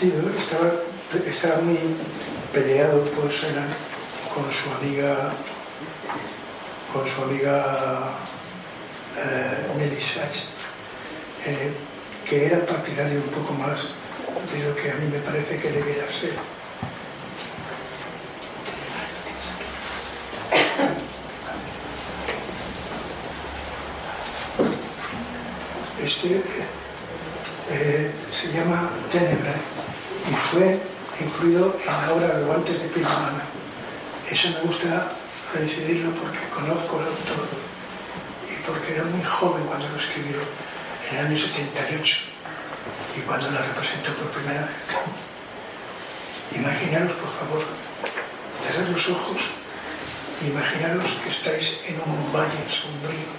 [0.00, 0.72] Estaba,
[1.26, 1.76] estaba muy
[2.54, 3.66] peleado por Sena
[4.34, 5.30] con su amiga,
[6.90, 8.16] con su amiga
[9.18, 9.98] eh, Nelly
[11.44, 11.72] eh,
[12.24, 13.78] que era partidario un poco más
[14.50, 16.32] de lo que a mí me parece que debería ser.
[26.02, 26.42] Este,
[27.70, 29.79] eh, se llama Tenebra
[30.28, 30.78] y fue
[31.20, 33.06] incluido en la obra de Guantes de piel
[34.30, 35.12] Eso me gusta
[35.54, 37.48] decidirlo porque conozco al autor
[38.48, 40.40] y porque era muy joven cuando lo escribió,
[41.10, 42.16] en el año 78,
[43.16, 44.70] y cuando la representó por primera vez.
[46.56, 47.64] Imaginaros, por favor,
[48.66, 49.42] cerrar los ojos,
[50.46, 53.30] imaginaros que estáis en un valle sombrío,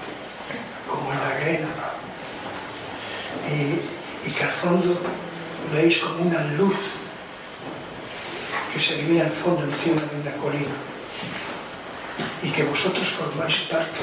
[0.87, 1.67] como en la guena,
[3.49, 4.99] y y que al fondo
[5.73, 6.77] veis como una luz
[8.73, 10.75] que se elimina al fondo encima de una colina
[12.43, 13.99] y que vosotros formáis parte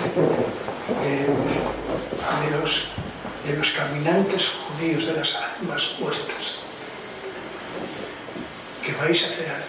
[3.44, 6.58] de, los, caminantes judíos, de las almas vuestras,
[8.82, 9.66] que vais a hacer algo.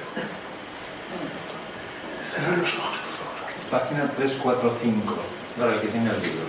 [2.32, 3.38] Cerrar los ojos, por favor.
[3.72, 5.16] Página 345,
[5.58, 6.46] para el que tenga el libro.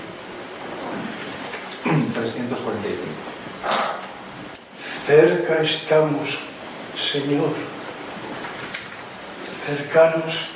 [2.13, 3.31] 345.
[5.07, 6.39] Cerca estamos,
[6.97, 7.53] Señor,
[9.67, 10.51] cercanos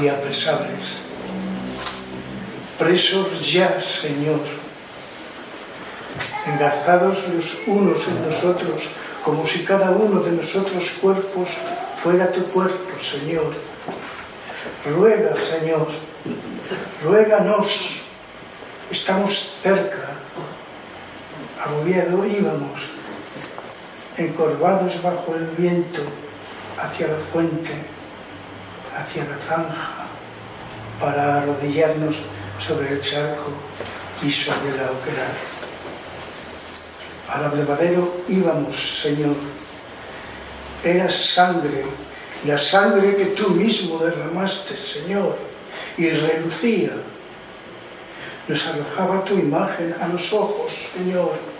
[0.00, 1.02] y apresables,
[2.78, 4.40] presos ya, Señor,
[6.46, 8.82] engarzados los unos en nosotros,
[9.24, 11.50] como si cada uno de nosotros cuerpos
[11.96, 13.52] fuera tu cuerpo, Señor.
[14.84, 15.88] Ruega, Señor,
[17.02, 18.02] ruéganos,
[18.90, 20.10] estamos cerca,
[21.64, 22.94] agobiado íbamos,
[24.16, 26.02] encorvados bajo el viento
[26.80, 27.70] hacia la fuente,
[28.96, 30.06] hacia la zanja,
[31.00, 32.16] para arrodillarnos
[32.58, 33.50] sobre el charco
[34.22, 35.34] y sobre la oquedad.
[37.32, 39.34] Al abrevadero íbamos, Señor.
[40.84, 41.84] Era sangre,
[42.46, 45.36] la sangre que tú mismo derramaste, Señor,
[45.96, 46.90] y relucía.
[48.46, 51.53] Nos arrojaba tu imagen a los ojos, Señor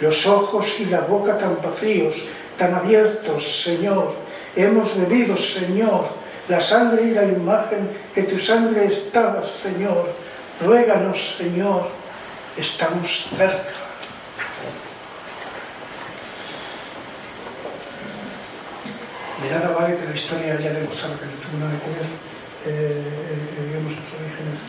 [0.00, 2.14] los ojos y la boca tan vacíos,
[2.56, 4.14] tan abiertos, Señor.
[4.56, 6.04] Hemos bebido, Señor,
[6.48, 10.08] la sangre y la imagen que tu sangre estaba, Señor.
[10.60, 11.88] Ruéganos, Señor,
[12.56, 13.72] estamos cerca.
[19.42, 22.08] De nada vale que la historia haya demostrado que no tuvo nada que ver,
[22.66, 24.60] eh, eh, digamos, los orígenes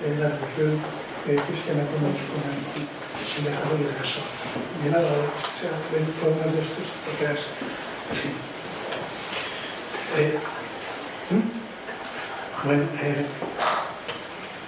[0.00, 0.78] de la religión
[1.26, 2.99] eh, cristiana con, con el
[3.38, 4.20] el desarrollo de eso.
[4.82, 7.40] De nada, o sea, ven problemas de estos, te quedas,
[8.10, 8.34] en fin.
[10.18, 10.38] Eh,
[11.30, 12.66] ¿hmm?
[12.66, 13.26] Bueno, eh,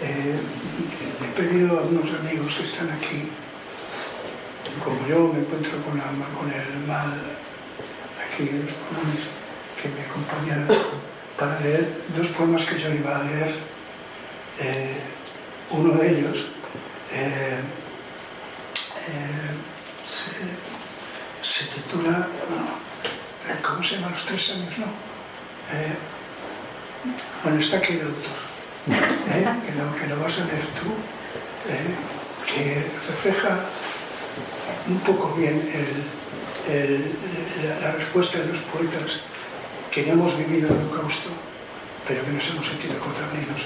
[0.02, 0.36] eh,
[1.22, 3.30] he pedido a unos amigos que están aquí,
[4.84, 7.20] como yo me encuentro con, la, con el mal
[8.24, 9.24] aquí en los comunes,
[9.80, 10.68] que me acompañaran
[11.38, 13.72] para leer dos poemas que yo iba a leer.
[15.70, 16.52] Uno de ellos
[19.08, 19.54] Eh,
[20.08, 22.28] se, se titula
[23.48, 24.10] eh, ¿cómo se llama?
[24.10, 24.86] Los tres años, ¿no?
[24.86, 25.94] Eh,
[27.42, 28.38] bueno, está aquí el autor,
[28.86, 30.90] eh, que, lo, que, lo, vas a leer tú,
[31.68, 31.94] eh,
[32.46, 33.58] que refleja
[34.86, 37.12] un poco bien el, el,
[37.64, 39.26] la, la, respuesta de los poetas
[39.90, 41.30] que no hemos vivido el holocausto,
[42.06, 43.62] pero que nos hemos sentido contaminados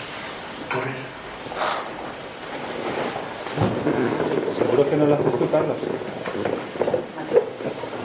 [0.70, 2.05] por él.
[4.56, 5.76] ¿Seguro que no lo haces tú, Carlos?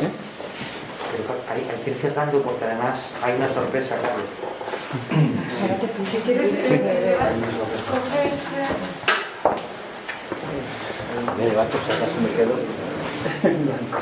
[0.01, 0.11] ¿Eh?
[1.49, 4.25] Hay, hay, que ir cerrando porque además hay una sorpresa, Carlos.
[6.11, 6.79] Si quieres, sí.
[11.41, 12.53] Si acaso me quedo
[13.43, 13.99] en blanco.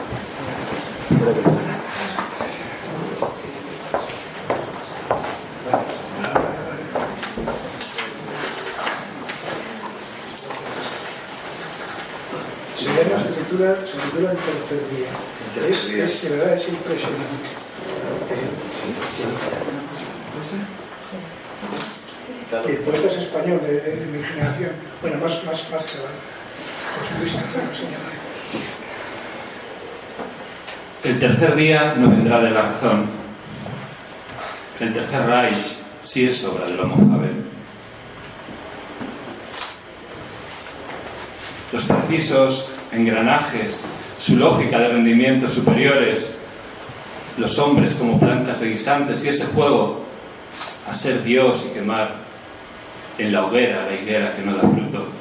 [12.77, 15.69] Se llama, se titula, se titula El tercer día.
[15.69, 17.49] Es, es, de verdad, es impresionante.
[22.67, 24.71] El poeta es español de, de, de, mi generación,
[25.01, 26.11] bueno, más, más, más chaval.
[31.03, 33.05] El tercer día no vendrá de la razón.
[34.79, 37.31] El tercer Reich sí es obra del Homo Faber.
[41.71, 43.85] Los precisos engranajes,
[44.19, 46.35] su lógica de rendimientos superiores,
[47.37, 50.03] los hombres como plantas de guisantes y ese juego
[50.89, 52.15] a ser Dios y quemar
[53.17, 55.19] en la hoguera la higuera que no da fruto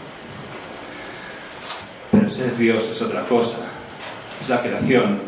[2.28, 3.66] ser Dios es otra cosa,
[4.40, 5.20] es la creación,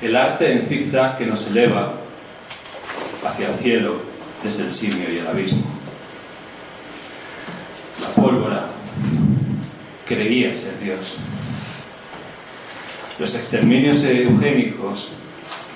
[0.00, 1.94] el arte en zigzag que nos eleva
[3.24, 3.96] hacia el cielo
[4.42, 5.62] desde el simio y el abismo.
[8.00, 8.66] La pólvora
[10.06, 11.16] creía ser Dios.
[13.22, 15.12] Los exterminios eugénicos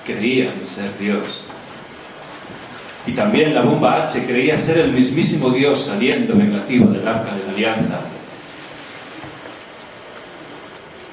[0.05, 1.45] creían ser Dios.
[3.05, 7.45] Y también la bomba H creía ser el mismísimo Dios saliendo vengativo del arca de
[7.45, 7.99] la alianza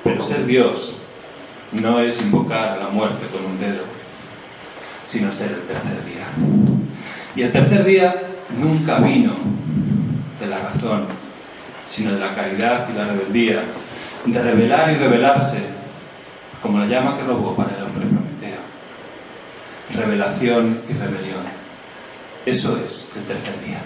[0.03, 0.97] pero ser Dios
[1.71, 3.85] no es invocar a la muerte con un dedo,
[5.05, 6.27] sino ser el tercer día.
[7.37, 8.23] Y el tercer día
[8.61, 9.31] nunca vino
[10.41, 11.07] de la razón,
[11.87, 13.63] sino de la caridad y la rebeldía,
[14.27, 15.84] de revelar y rebelarse,
[16.65, 18.63] como la llama que robó para el hombre Prometeo.
[19.95, 21.45] Revelación y rebelión.
[22.47, 23.83] Eso es el tercer día.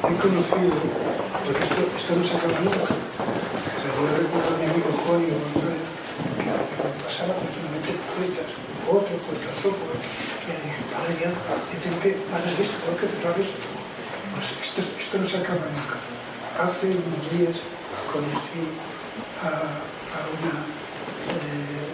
[0.00, 0.78] conocido,
[1.44, 2.94] porque esto, no se acaba nunca.
[3.84, 5.82] Recuerdo a mi amigo Julio González,
[6.38, 7.34] que pasaba
[8.14, 8.48] poetas,
[8.88, 9.14] otro
[10.46, 13.66] dije, para ya, yo tengo que parar esto, tengo que cerrar esto.
[14.34, 15.98] Pues esto, esto no se acaba nunca.
[16.62, 17.56] Hace unos días
[18.12, 18.64] conocí
[19.42, 20.54] a, a una,
[21.34, 21.86] eh,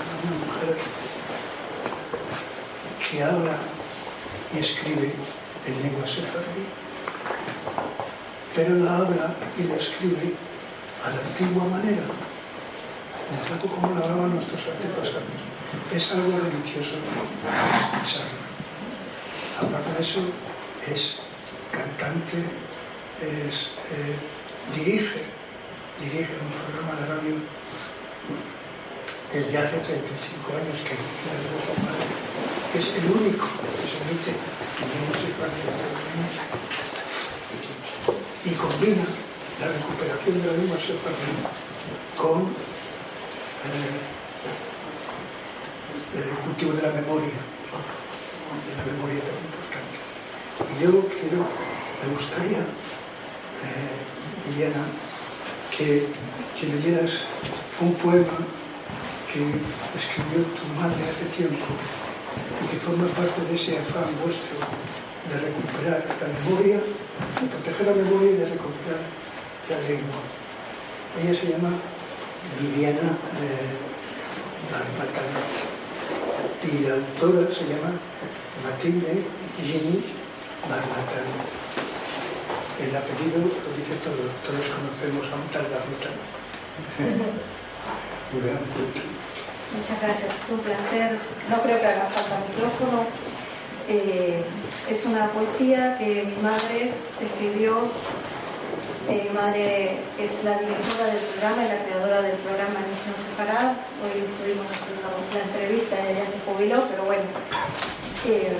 [0.00, 0.76] a una mujer
[3.04, 3.56] que habla
[4.54, 5.12] y escribe
[5.66, 6.64] en lengua sefardí
[8.58, 10.34] pero la habla y la escribe
[11.04, 15.47] a la antigua manera, un poco como la hablaban nuestros antepasados.
[15.94, 18.38] Es algo religioso escucharla.
[19.60, 20.20] Aparte de eso,
[20.86, 21.20] es
[21.72, 22.38] cantante,
[23.20, 24.16] es, eh,
[24.74, 25.22] dirige,
[26.00, 27.36] dirige un programa de radio
[29.32, 30.96] desde hace 35 años que.
[32.78, 35.08] Es el único que se emite en
[38.44, 39.04] y combina
[39.60, 41.32] la recuperación de la lengua sefardí
[42.16, 42.42] con
[43.66, 43.98] eh,
[46.14, 49.96] el cultivo de la memoria, de la memoria tan importante.
[50.72, 53.98] Y yo quiero, me gustaría, eh,
[54.48, 54.84] Liliana,
[55.76, 56.06] que,
[56.58, 57.24] que leyeras
[57.80, 58.38] un poema
[59.28, 59.40] que
[59.98, 61.66] escribió tu madre hace tiempo
[62.64, 64.56] y que forma parte de ese afán vuestro
[65.28, 69.00] de recuperar la memoria de proteger la memoria y de recuperar
[69.68, 70.22] la lengua.
[71.20, 71.70] Ella se llama
[72.60, 73.76] Viviana eh,
[76.64, 77.92] y la autora se llama
[78.64, 79.24] Matilde
[79.56, 80.04] Gini
[80.68, 81.34] Barmatano.
[82.78, 86.22] El apellido lo dice todo, todos conocemos a un tal Barmatano.
[89.76, 91.18] Muchas gracias, es un placer.
[91.50, 93.04] No creo que haga falta micrófono.
[93.88, 94.42] Eh,
[94.90, 97.88] es una poesía que mi madre escribió
[99.08, 103.74] mi madre es la directora del programa y la creadora del programa Misión Separada.
[104.04, 107.24] Hoy estuvimos haciendo la entrevista, ella se jubiló, pero bueno.
[108.26, 108.52] Eh,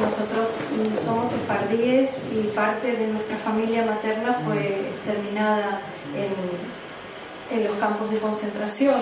[0.00, 0.50] nosotros
[0.98, 5.82] somos sefardíes y parte de nuestra familia materna fue exterminada
[6.16, 8.96] en, en los campos de concentración.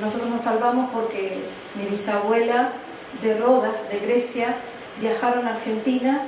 [0.00, 1.38] Nosotros nos salvamos porque
[1.76, 2.72] mi bisabuela
[3.22, 4.54] de Rodas, de Grecia,
[5.00, 6.20] viajaron a Argentina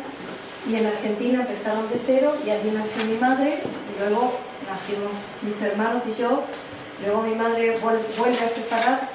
[0.69, 4.33] y en Argentina empezaron de cero y allí nació mi madre y luego
[4.69, 5.13] nacimos
[5.43, 6.43] mis hermanos y yo.
[7.05, 9.09] Luego mi madre vuelve a separar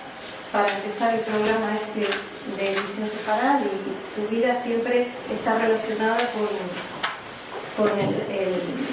[0.51, 2.09] para empezar el programa este
[2.57, 6.19] de edición separada y su vida siempre está relacionada
[7.77, 7.97] con, con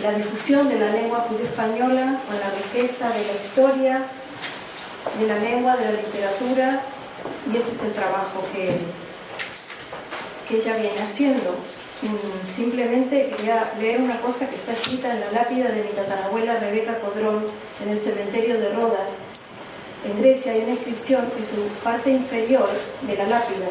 [0.02, 4.02] la difusión de la lengua judía española, con la riqueza de la historia,
[5.18, 6.80] de la lengua, de la literatura
[7.52, 8.78] y ese es el trabajo que,
[10.48, 11.56] que ella viene haciendo.
[12.00, 16.60] Mm, simplemente quería leer una cosa que está escrita en la lápida de mi tatarabuela
[16.60, 17.44] Rebeca Codrón
[17.84, 19.18] en el cementerio de Rodas.
[20.08, 22.68] En Grecia hay una inscripción en su parte inferior
[23.02, 23.66] de la lápida,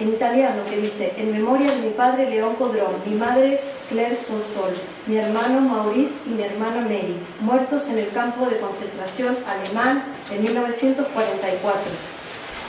[0.00, 4.74] en italiano, que dice, en memoria de mi padre León Codrón, mi madre Claire Sonsol,
[5.06, 10.02] mi hermano Maurice y mi hermana Mary, muertos en el campo de concentración alemán
[10.32, 11.80] en 1944.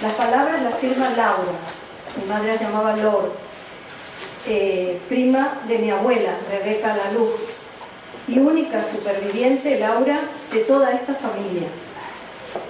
[0.04, 1.54] Las palabras las firma Laura,
[2.16, 3.32] mi madre la llamaba Lord,
[4.48, 7.32] eh, prima de mi abuela, Rebeca Laluz,
[8.28, 10.20] y única superviviente, Laura,
[10.52, 11.68] de toda esta familia.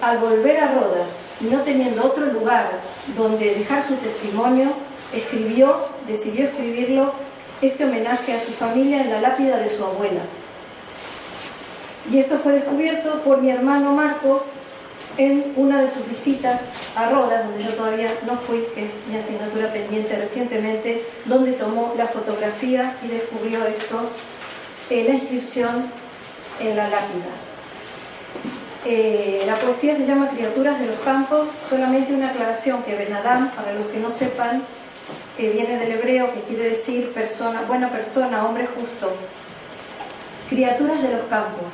[0.02, 2.70] Al volver a Rodas no teniendo otro lugar
[3.16, 4.72] donde dejar su testimonio,
[5.14, 7.14] escribió, decidió escribirlo,
[7.62, 10.22] este homenaje a su familia en la lápida de su abuela.
[12.12, 14.44] Y esto fue descubierto por mi hermano Marcos
[15.18, 19.18] en una de sus visitas a Rodas, donde yo todavía no fui, que es mi
[19.18, 24.10] asignatura pendiente recientemente, donde tomó la fotografía y descubrió esto,
[24.90, 25.92] en la inscripción
[26.60, 27.32] en la lápida.
[28.86, 33.74] Eh, la poesía se llama Criaturas de los Campos, solamente una aclaración que Benadam, para
[33.74, 34.64] los que no sepan,
[35.38, 39.16] eh, viene del hebreo que quiere decir persona, buena persona, hombre justo.
[40.50, 41.74] Criaturas de los Campos,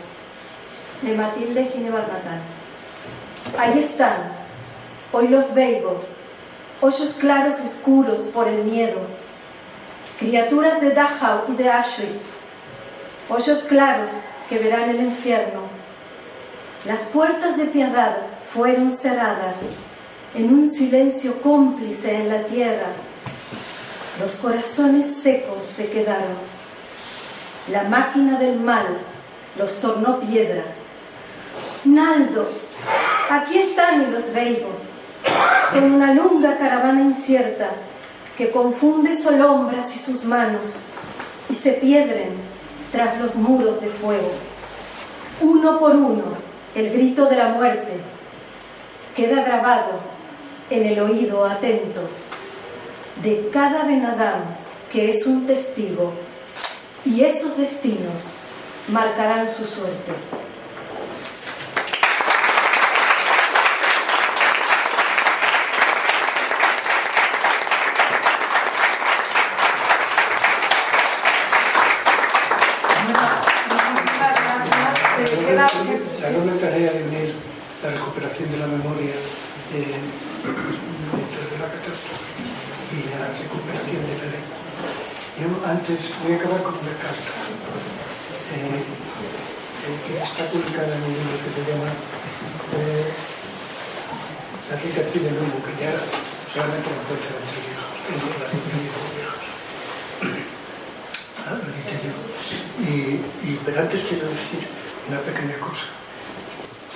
[1.02, 2.42] de Matilde Ginebra Natal.
[3.58, 4.18] Ahí están,
[5.12, 6.02] hoy los veo,
[6.82, 9.00] hoyos claros y oscuros por el miedo,
[10.20, 12.30] criaturas de Dachau y de Auschwitz,
[13.28, 14.12] hoyos claros
[14.48, 15.62] que verán el infierno.
[16.86, 19.62] Las puertas de piedad fueron cerradas
[20.36, 22.88] en un silencio cómplice en la tierra.
[24.20, 26.38] Los corazones secos se quedaron.
[27.72, 28.86] La máquina del mal
[29.58, 30.64] los tornó piedra
[31.86, 32.68] Naldos,
[33.30, 34.68] aquí están y los veo.
[35.72, 37.70] Son una lunga caravana incierta
[38.38, 40.78] que confunde solombras y sus manos
[41.50, 42.32] y se piedren
[42.92, 44.32] tras los muros de fuego.
[45.42, 46.24] Uno por uno,
[46.76, 47.94] el grito de la muerte
[49.16, 50.00] queda grabado
[50.70, 52.02] en el oído atento
[53.24, 54.42] de cada Benadam
[54.92, 56.14] que es un testigo
[57.06, 58.34] y esos destinos
[58.90, 60.14] marcarán su suerte.
[78.10, 79.14] recuperación de la memoria
[79.70, 82.42] de, dentro de la catástrofe
[82.90, 84.58] y la recuperación de la lengua.
[85.38, 87.38] Yo antes voy a acabar con una carta
[88.50, 91.94] eh, eh, que está publicada en un libro que se llama
[92.82, 93.14] eh,
[94.74, 95.94] La cicatriz del humo, que ya
[96.50, 99.46] solamente la encuentran los viejos, es la librería de los viejos.
[101.46, 102.18] Ah, lo dije yo.
[102.90, 104.66] Y, y, pero antes quiero decir
[105.06, 106.00] una pequeña cosa.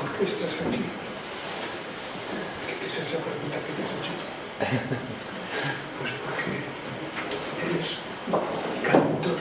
[0.04, 0.84] ¿por qué estás aquí?
[2.68, 4.12] ¿Qué es esa pregunta que te has hecho?
[5.96, 6.54] Pues porque
[7.64, 7.90] eres
[8.84, 9.40] cantor,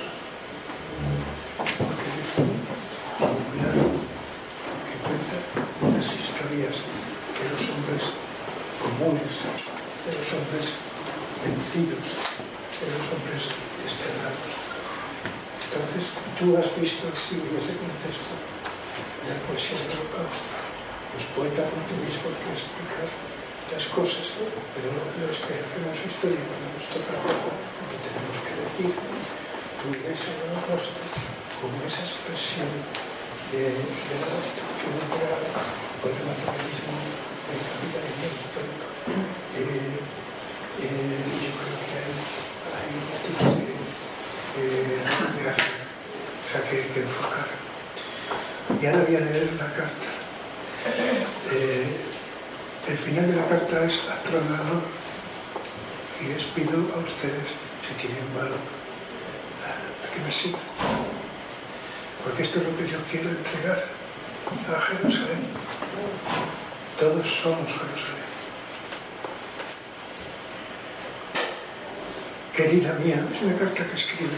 [1.58, 2.54] porque eres un
[3.18, 3.74] popular
[4.86, 5.38] que cuenta
[5.98, 8.04] las historias de los hombres
[8.78, 10.66] comunes, de los hombres
[11.42, 12.06] vencidos,
[12.78, 13.42] de los hombres
[13.82, 14.54] desterrados.
[15.66, 16.04] Entonces,
[16.38, 18.61] tú has visto así en ese contexto
[19.32, 20.52] la poesía del holocausto.
[21.16, 23.08] Los poetas no tenéis por qué explicar
[23.72, 24.44] las cosas, ¿no?
[24.76, 30.38] pero los que hacemos historia cuando nos toca lo que tenemos que decir, ves el
[30.44, 31.00] holocausto
[31.60, 32.68] como esa expresión
[33.52, 35.40] de, de la destrucción nuclear
[36.04, 36.96] por el materialismo
[37.48, 38.86] del capitalismo histórico.
[39.56, 39.96] Eh,
[40.80, 42.12] eh, yo creo que hay,
[42.76, 43.72] hay matices de,
[44.60, 45.56] de, de, o
[46.52, 47.61] sea, que, que enfocar
[48.80, 50.06] Y ahora voy a leer la carta.
[51.52, 51.86] Eh,
[52.88, 54.82] el final de la carta es atronador
[56.20, 57.48] y les pido a ustedes,
[57.86, 58.58] si tienen valor,
[59.62, 60.60] a que me sigan.
[62.24, 63.84] Porque esto es lo que yo quiero entregar
[64.76, 65.46] a Jerusalén.
[66.98, 68.22] Todos somos Jerusalén.
[72.52, 74.30] Querida mía, es una carta que escribe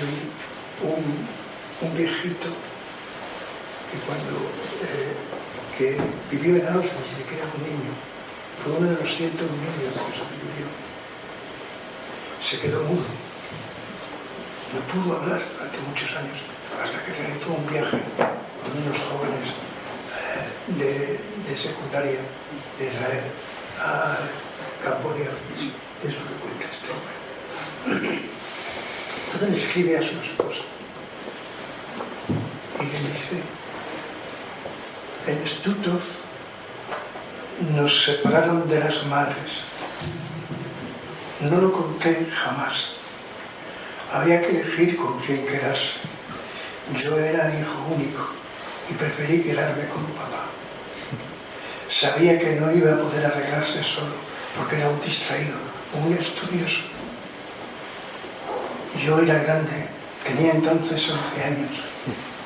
[0.82, 2.48] un, un viejito
[3.94, 4.34] que cuando
[4.82, 5.98] eh,
[6.30, 7.92] vivió en Auschwitz desde que era un niño,
[8.62, 10.66] fue uno de los cientos niños que sobrevivió.
[12.42, 13.06] Se quedó mudo,
[14.74, 16.38] no pudo hablar durante muchos años,
[16.82, 22.18] hasta que realizó un viaje con unos jóvenes eh, de, de, secundaria
[22.78, 23.24] de Israel
[23.78, 24.26] al
[24.82, 25.72] campo de Auschwitz.
[26.02, 28.20] Es lo que cuenta este hombre.
[29.32, 30.62] Entonces escribe a su esposa
[32.80, 33.42] y le dice,
[35.64, 36.00] en Stutov
[37.74, 39.64] nos separaron de las madres.
[41.40, 42.94] No lo conté jamás.
[44.12, 45.94] Había que elegir con quién quedarse.
[46.98, 48.28] Yo era hijo único
[48.90, 50.44] y preferí quedarme con mi papá.
[51.88, 54.14] Sabía que no iba a poder arreglarse solo
[54.56, 55.56] porque era un distraído,
[55.94, 56.84] un estudioso.
[59.02, 59.88] Yo era grande,
[60.24, 61.70] tenía entonces 11 años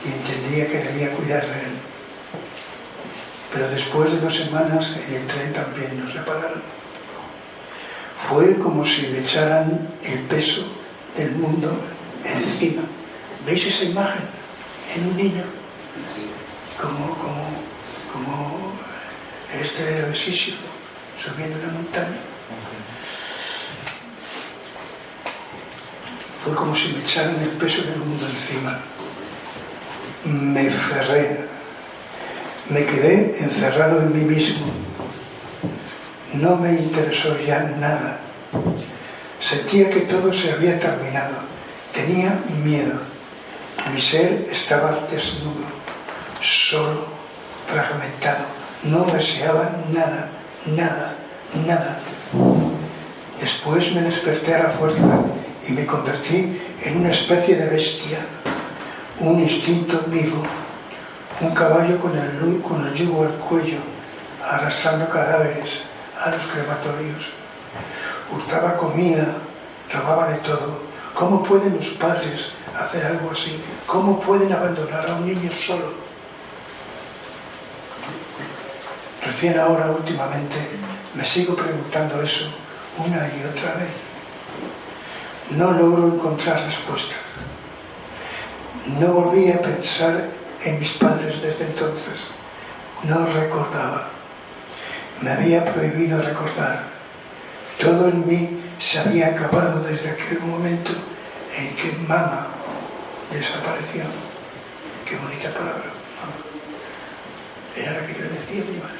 [0.04, 1.97] y entendía que debía cuidar de él.
[3.52, 6.62] Pero después de dos semanas en el tren también nos separaron.
[8.16, 10.66] Fue como si me echaran el peso
[11.16, 11.72] del mundo
[12.24, 12.82] encima.
[13.46, 14.22] ¿Veis esa imagen
[14.94, 15.44] en un niño?
[16.80, 17.46] Como, como,
[18.12, 18.72] como
[19.62, 20.66] este de Sísifo
[21.18, 22.18] subiendo una montaña.
[26.44, 28.78] Fue como si me echaran el peso del mundo encima.
[30.24, 31.40] Me cerré,
[32.70, 34.66] me quedé encerrado en mí mismo.
[36.34, 38.18] No me interesó ya nada.
[39.40, 41.36] Sentía que todo se había terminado.
[41.94, 43.00] Tenía miedo.
[43.94, 45.64] Mi ser estaba desnudo,
[46.42, 47.06] solo,
[47.66, 48.44] fragmentado.
[48.82, 50.28] No deseaba nada,
[50.66, 51.14] nada,
[51.66, 51.98] nada.
[53.40, 55.20] Después me desperté a la fuerza
[55.66, 58.18] y me convertí en una especie de bestia,
[59.20, 60.42] un instinto vivo,
[61.40, 63.78] un caballo con el, con el yugo al cuello,
[64.44, 65.82] arrastrando cadáveres
[66.20, 67.32] a los crematorios.
[68.32, 69.26] Hurtaba comida,
[69.92, 70.80] robaba de todo.
[71.14, 73.60] ¿Cómo pueden los padres hacer algo así?
[73.86, 75.92] ¿Cómo pueden abandonar a un niño solo?
[79.24, 80.56] Recién ahora, últimamente,
[81.14, 82.46] me sigo preguntando eso
[82.98, 83.90] una y otra vez.
[85.50, 87.18] No logro encontrar respuestas.
[88.98, 90.24] No volví a pensar
[90.64, 92.14] en mis padres desde entonces.
[93.04, 94.08] No recordaba.
[95.20, 96.84] Me había prohibido recordar.
[97.78, 100.92] Todo en mí se había acabado desde aquel momento
[101.56, 102.48] en que mamá
[103.32, 104.02] desapareció.
[105.04, 105.90] Qué bonita palabra.
[107.76, 108.98] Era la que yo decía mi madre.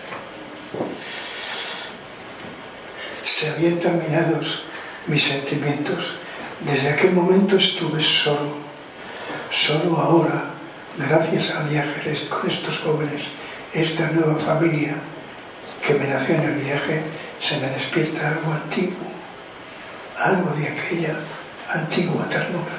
[3.25, 4.41] Se habían terminado
[5.07, 6.17] mis sentimientos.
[6.61, 8.57] Desde aquel momento estuve solo.
[9.51, 10.58] Solo ahora,
[10.99, 13.23] gracias al viaje con estos jóvenes,
[13.73, 14.95] esta nueva familia
[15.87, 17.03] que me nació en el viaje,
[17.41, 19.07] se me despierta algo antiguo,
[20.19, 21.15] algo de aquella
[21.69, 22.75] antigua ternura.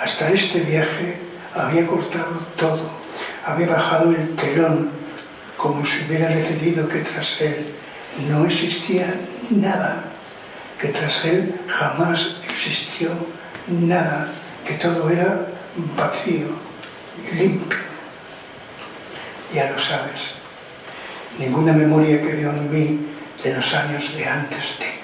[0.00, 1.20] Hasta este viaje
[1.54, 2.90] había cortado todo,
[3.44, 4.90] había bajado el telón
[5.56, 7.66] como si hubiera decidido que tras él
[8.28, 9.14] no existía
[9.50, 10.04] nada,
[10.80, 13.10] que tras él jamás existió
[13.66, 14.28] nada,
[14.66, 15.57] que todo era
[15.96, 16.48] vacío
[17.24, 17.78] y limpio.
[19.54, 20.34] Ya lo sabes,
[21.38, 23.08] ninguna memoria quedó en mí
[23.42, 24.98] de los años de antes de.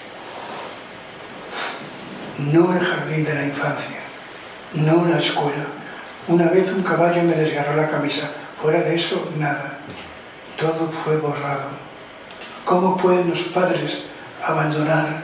[2.53, 4.01] No el jardín de la infancia,
[4.75, 5.67] no la escuela.
[6.29, 8.29] Una vez un caballo me desgarró la camisa,
[8.61, 9.79] fuera de eso nada.
[10.59, 11.69] Todo fue borrado.
[12.65, 14.01] ¿Cómo pueden los padres
[14.43, 15.23] abandonar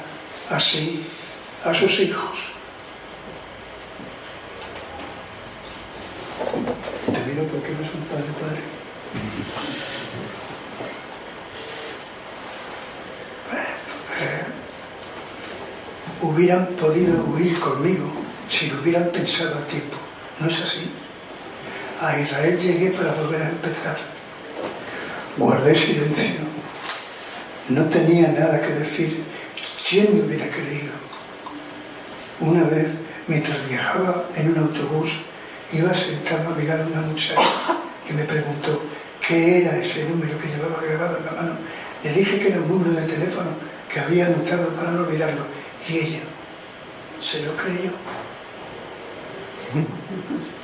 [0.51, 1.07] así
[1.65, 2.60] a sus hijos?
[6.51, 8.61] Te miro porque eres un padre, padre.
[14.21, 14.45] Eh,
[16.23, 18.11] hubieran podido huir conmigo
[18.49, 19.97] si lo hubieran pensado a tiempo.
[20.41, 20.91] No es así.
[22.03, 23.97] A Israel llegué para volver a empezar.
[25.37, 26.41] Guardé silencio.
[27.69, 29.23] No tenía nada que decir.
[29.89, 30.93] ¿Quién me hubiera creído?
[32.41, 32.89] Una vez,
[33.29, 35.30] mientras viajaba en un autobús,
[35.73, 37.41] iba sentado a mirar a una muchacha
[38.07, 38.83] que me preguntó
[39.27, 41.53] qué era ese número que llevaba grabado en la mano.
[42.03, 43.51] Le dije que era un número de teléfono
[43.93, 45.45] que había anotado para no olvidarlo.
[45.89, 46.21] Y ella
[47.21, 47.93] se lo creyó.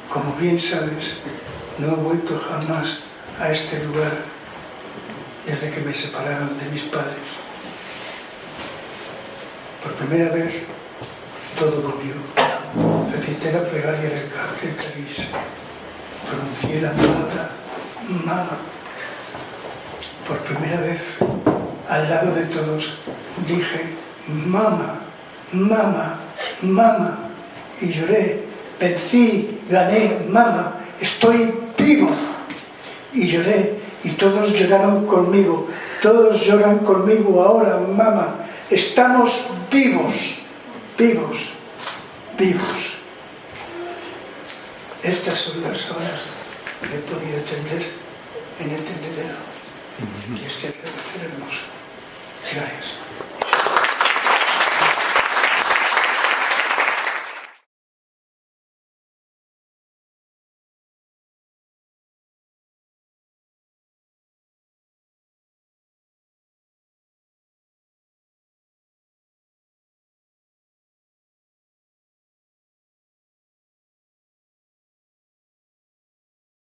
[0.09, 1.17] Como bien sabes,
[1.79, 2.99] no he vuelto jamás
[3.39, 4.13] a este lugar
[5.45, 7.15] desde que me separaron de mis padres.
[9.83, 10.63] Por primera vez
[11.59, 12.36] todo volvió.
[13.17, 14.29] Recité la plegaria del.
[16.29, 17.51] Pronuncié la palabra
[18.11, 18.45] mamá.
[20.29, 21.01] Por primera vez,
[21.89, 22.99] al lado de todos,
[23.49, 23.95] dije
[24.29, 25.01] mamá,
[25.53, 26.19] mamá,
[26.61, 27.19] mamá.
[27.81, 28.45] Y lloré,
[28.79, 32.11] vencí, gané, mamá, estoy vivo.
[33.15, 35.69] Y lloré, y todos lloraron conmigo,
[36.03, 38.47] todos lloran conmigo ahora, mamá.
[38.69, 40.43] Estamos vivos,
[40.99, 41.39] vivos,
[42.37, 42.96] vivos.
[45.07, 46.19] Estas son personas
[46.81, 47.83] que he podido entender
[48.59, 49.37] en este el tendedero.
[50.29, 51.63] Y este relato hermoso.
[52.53, 53.06] Gracias.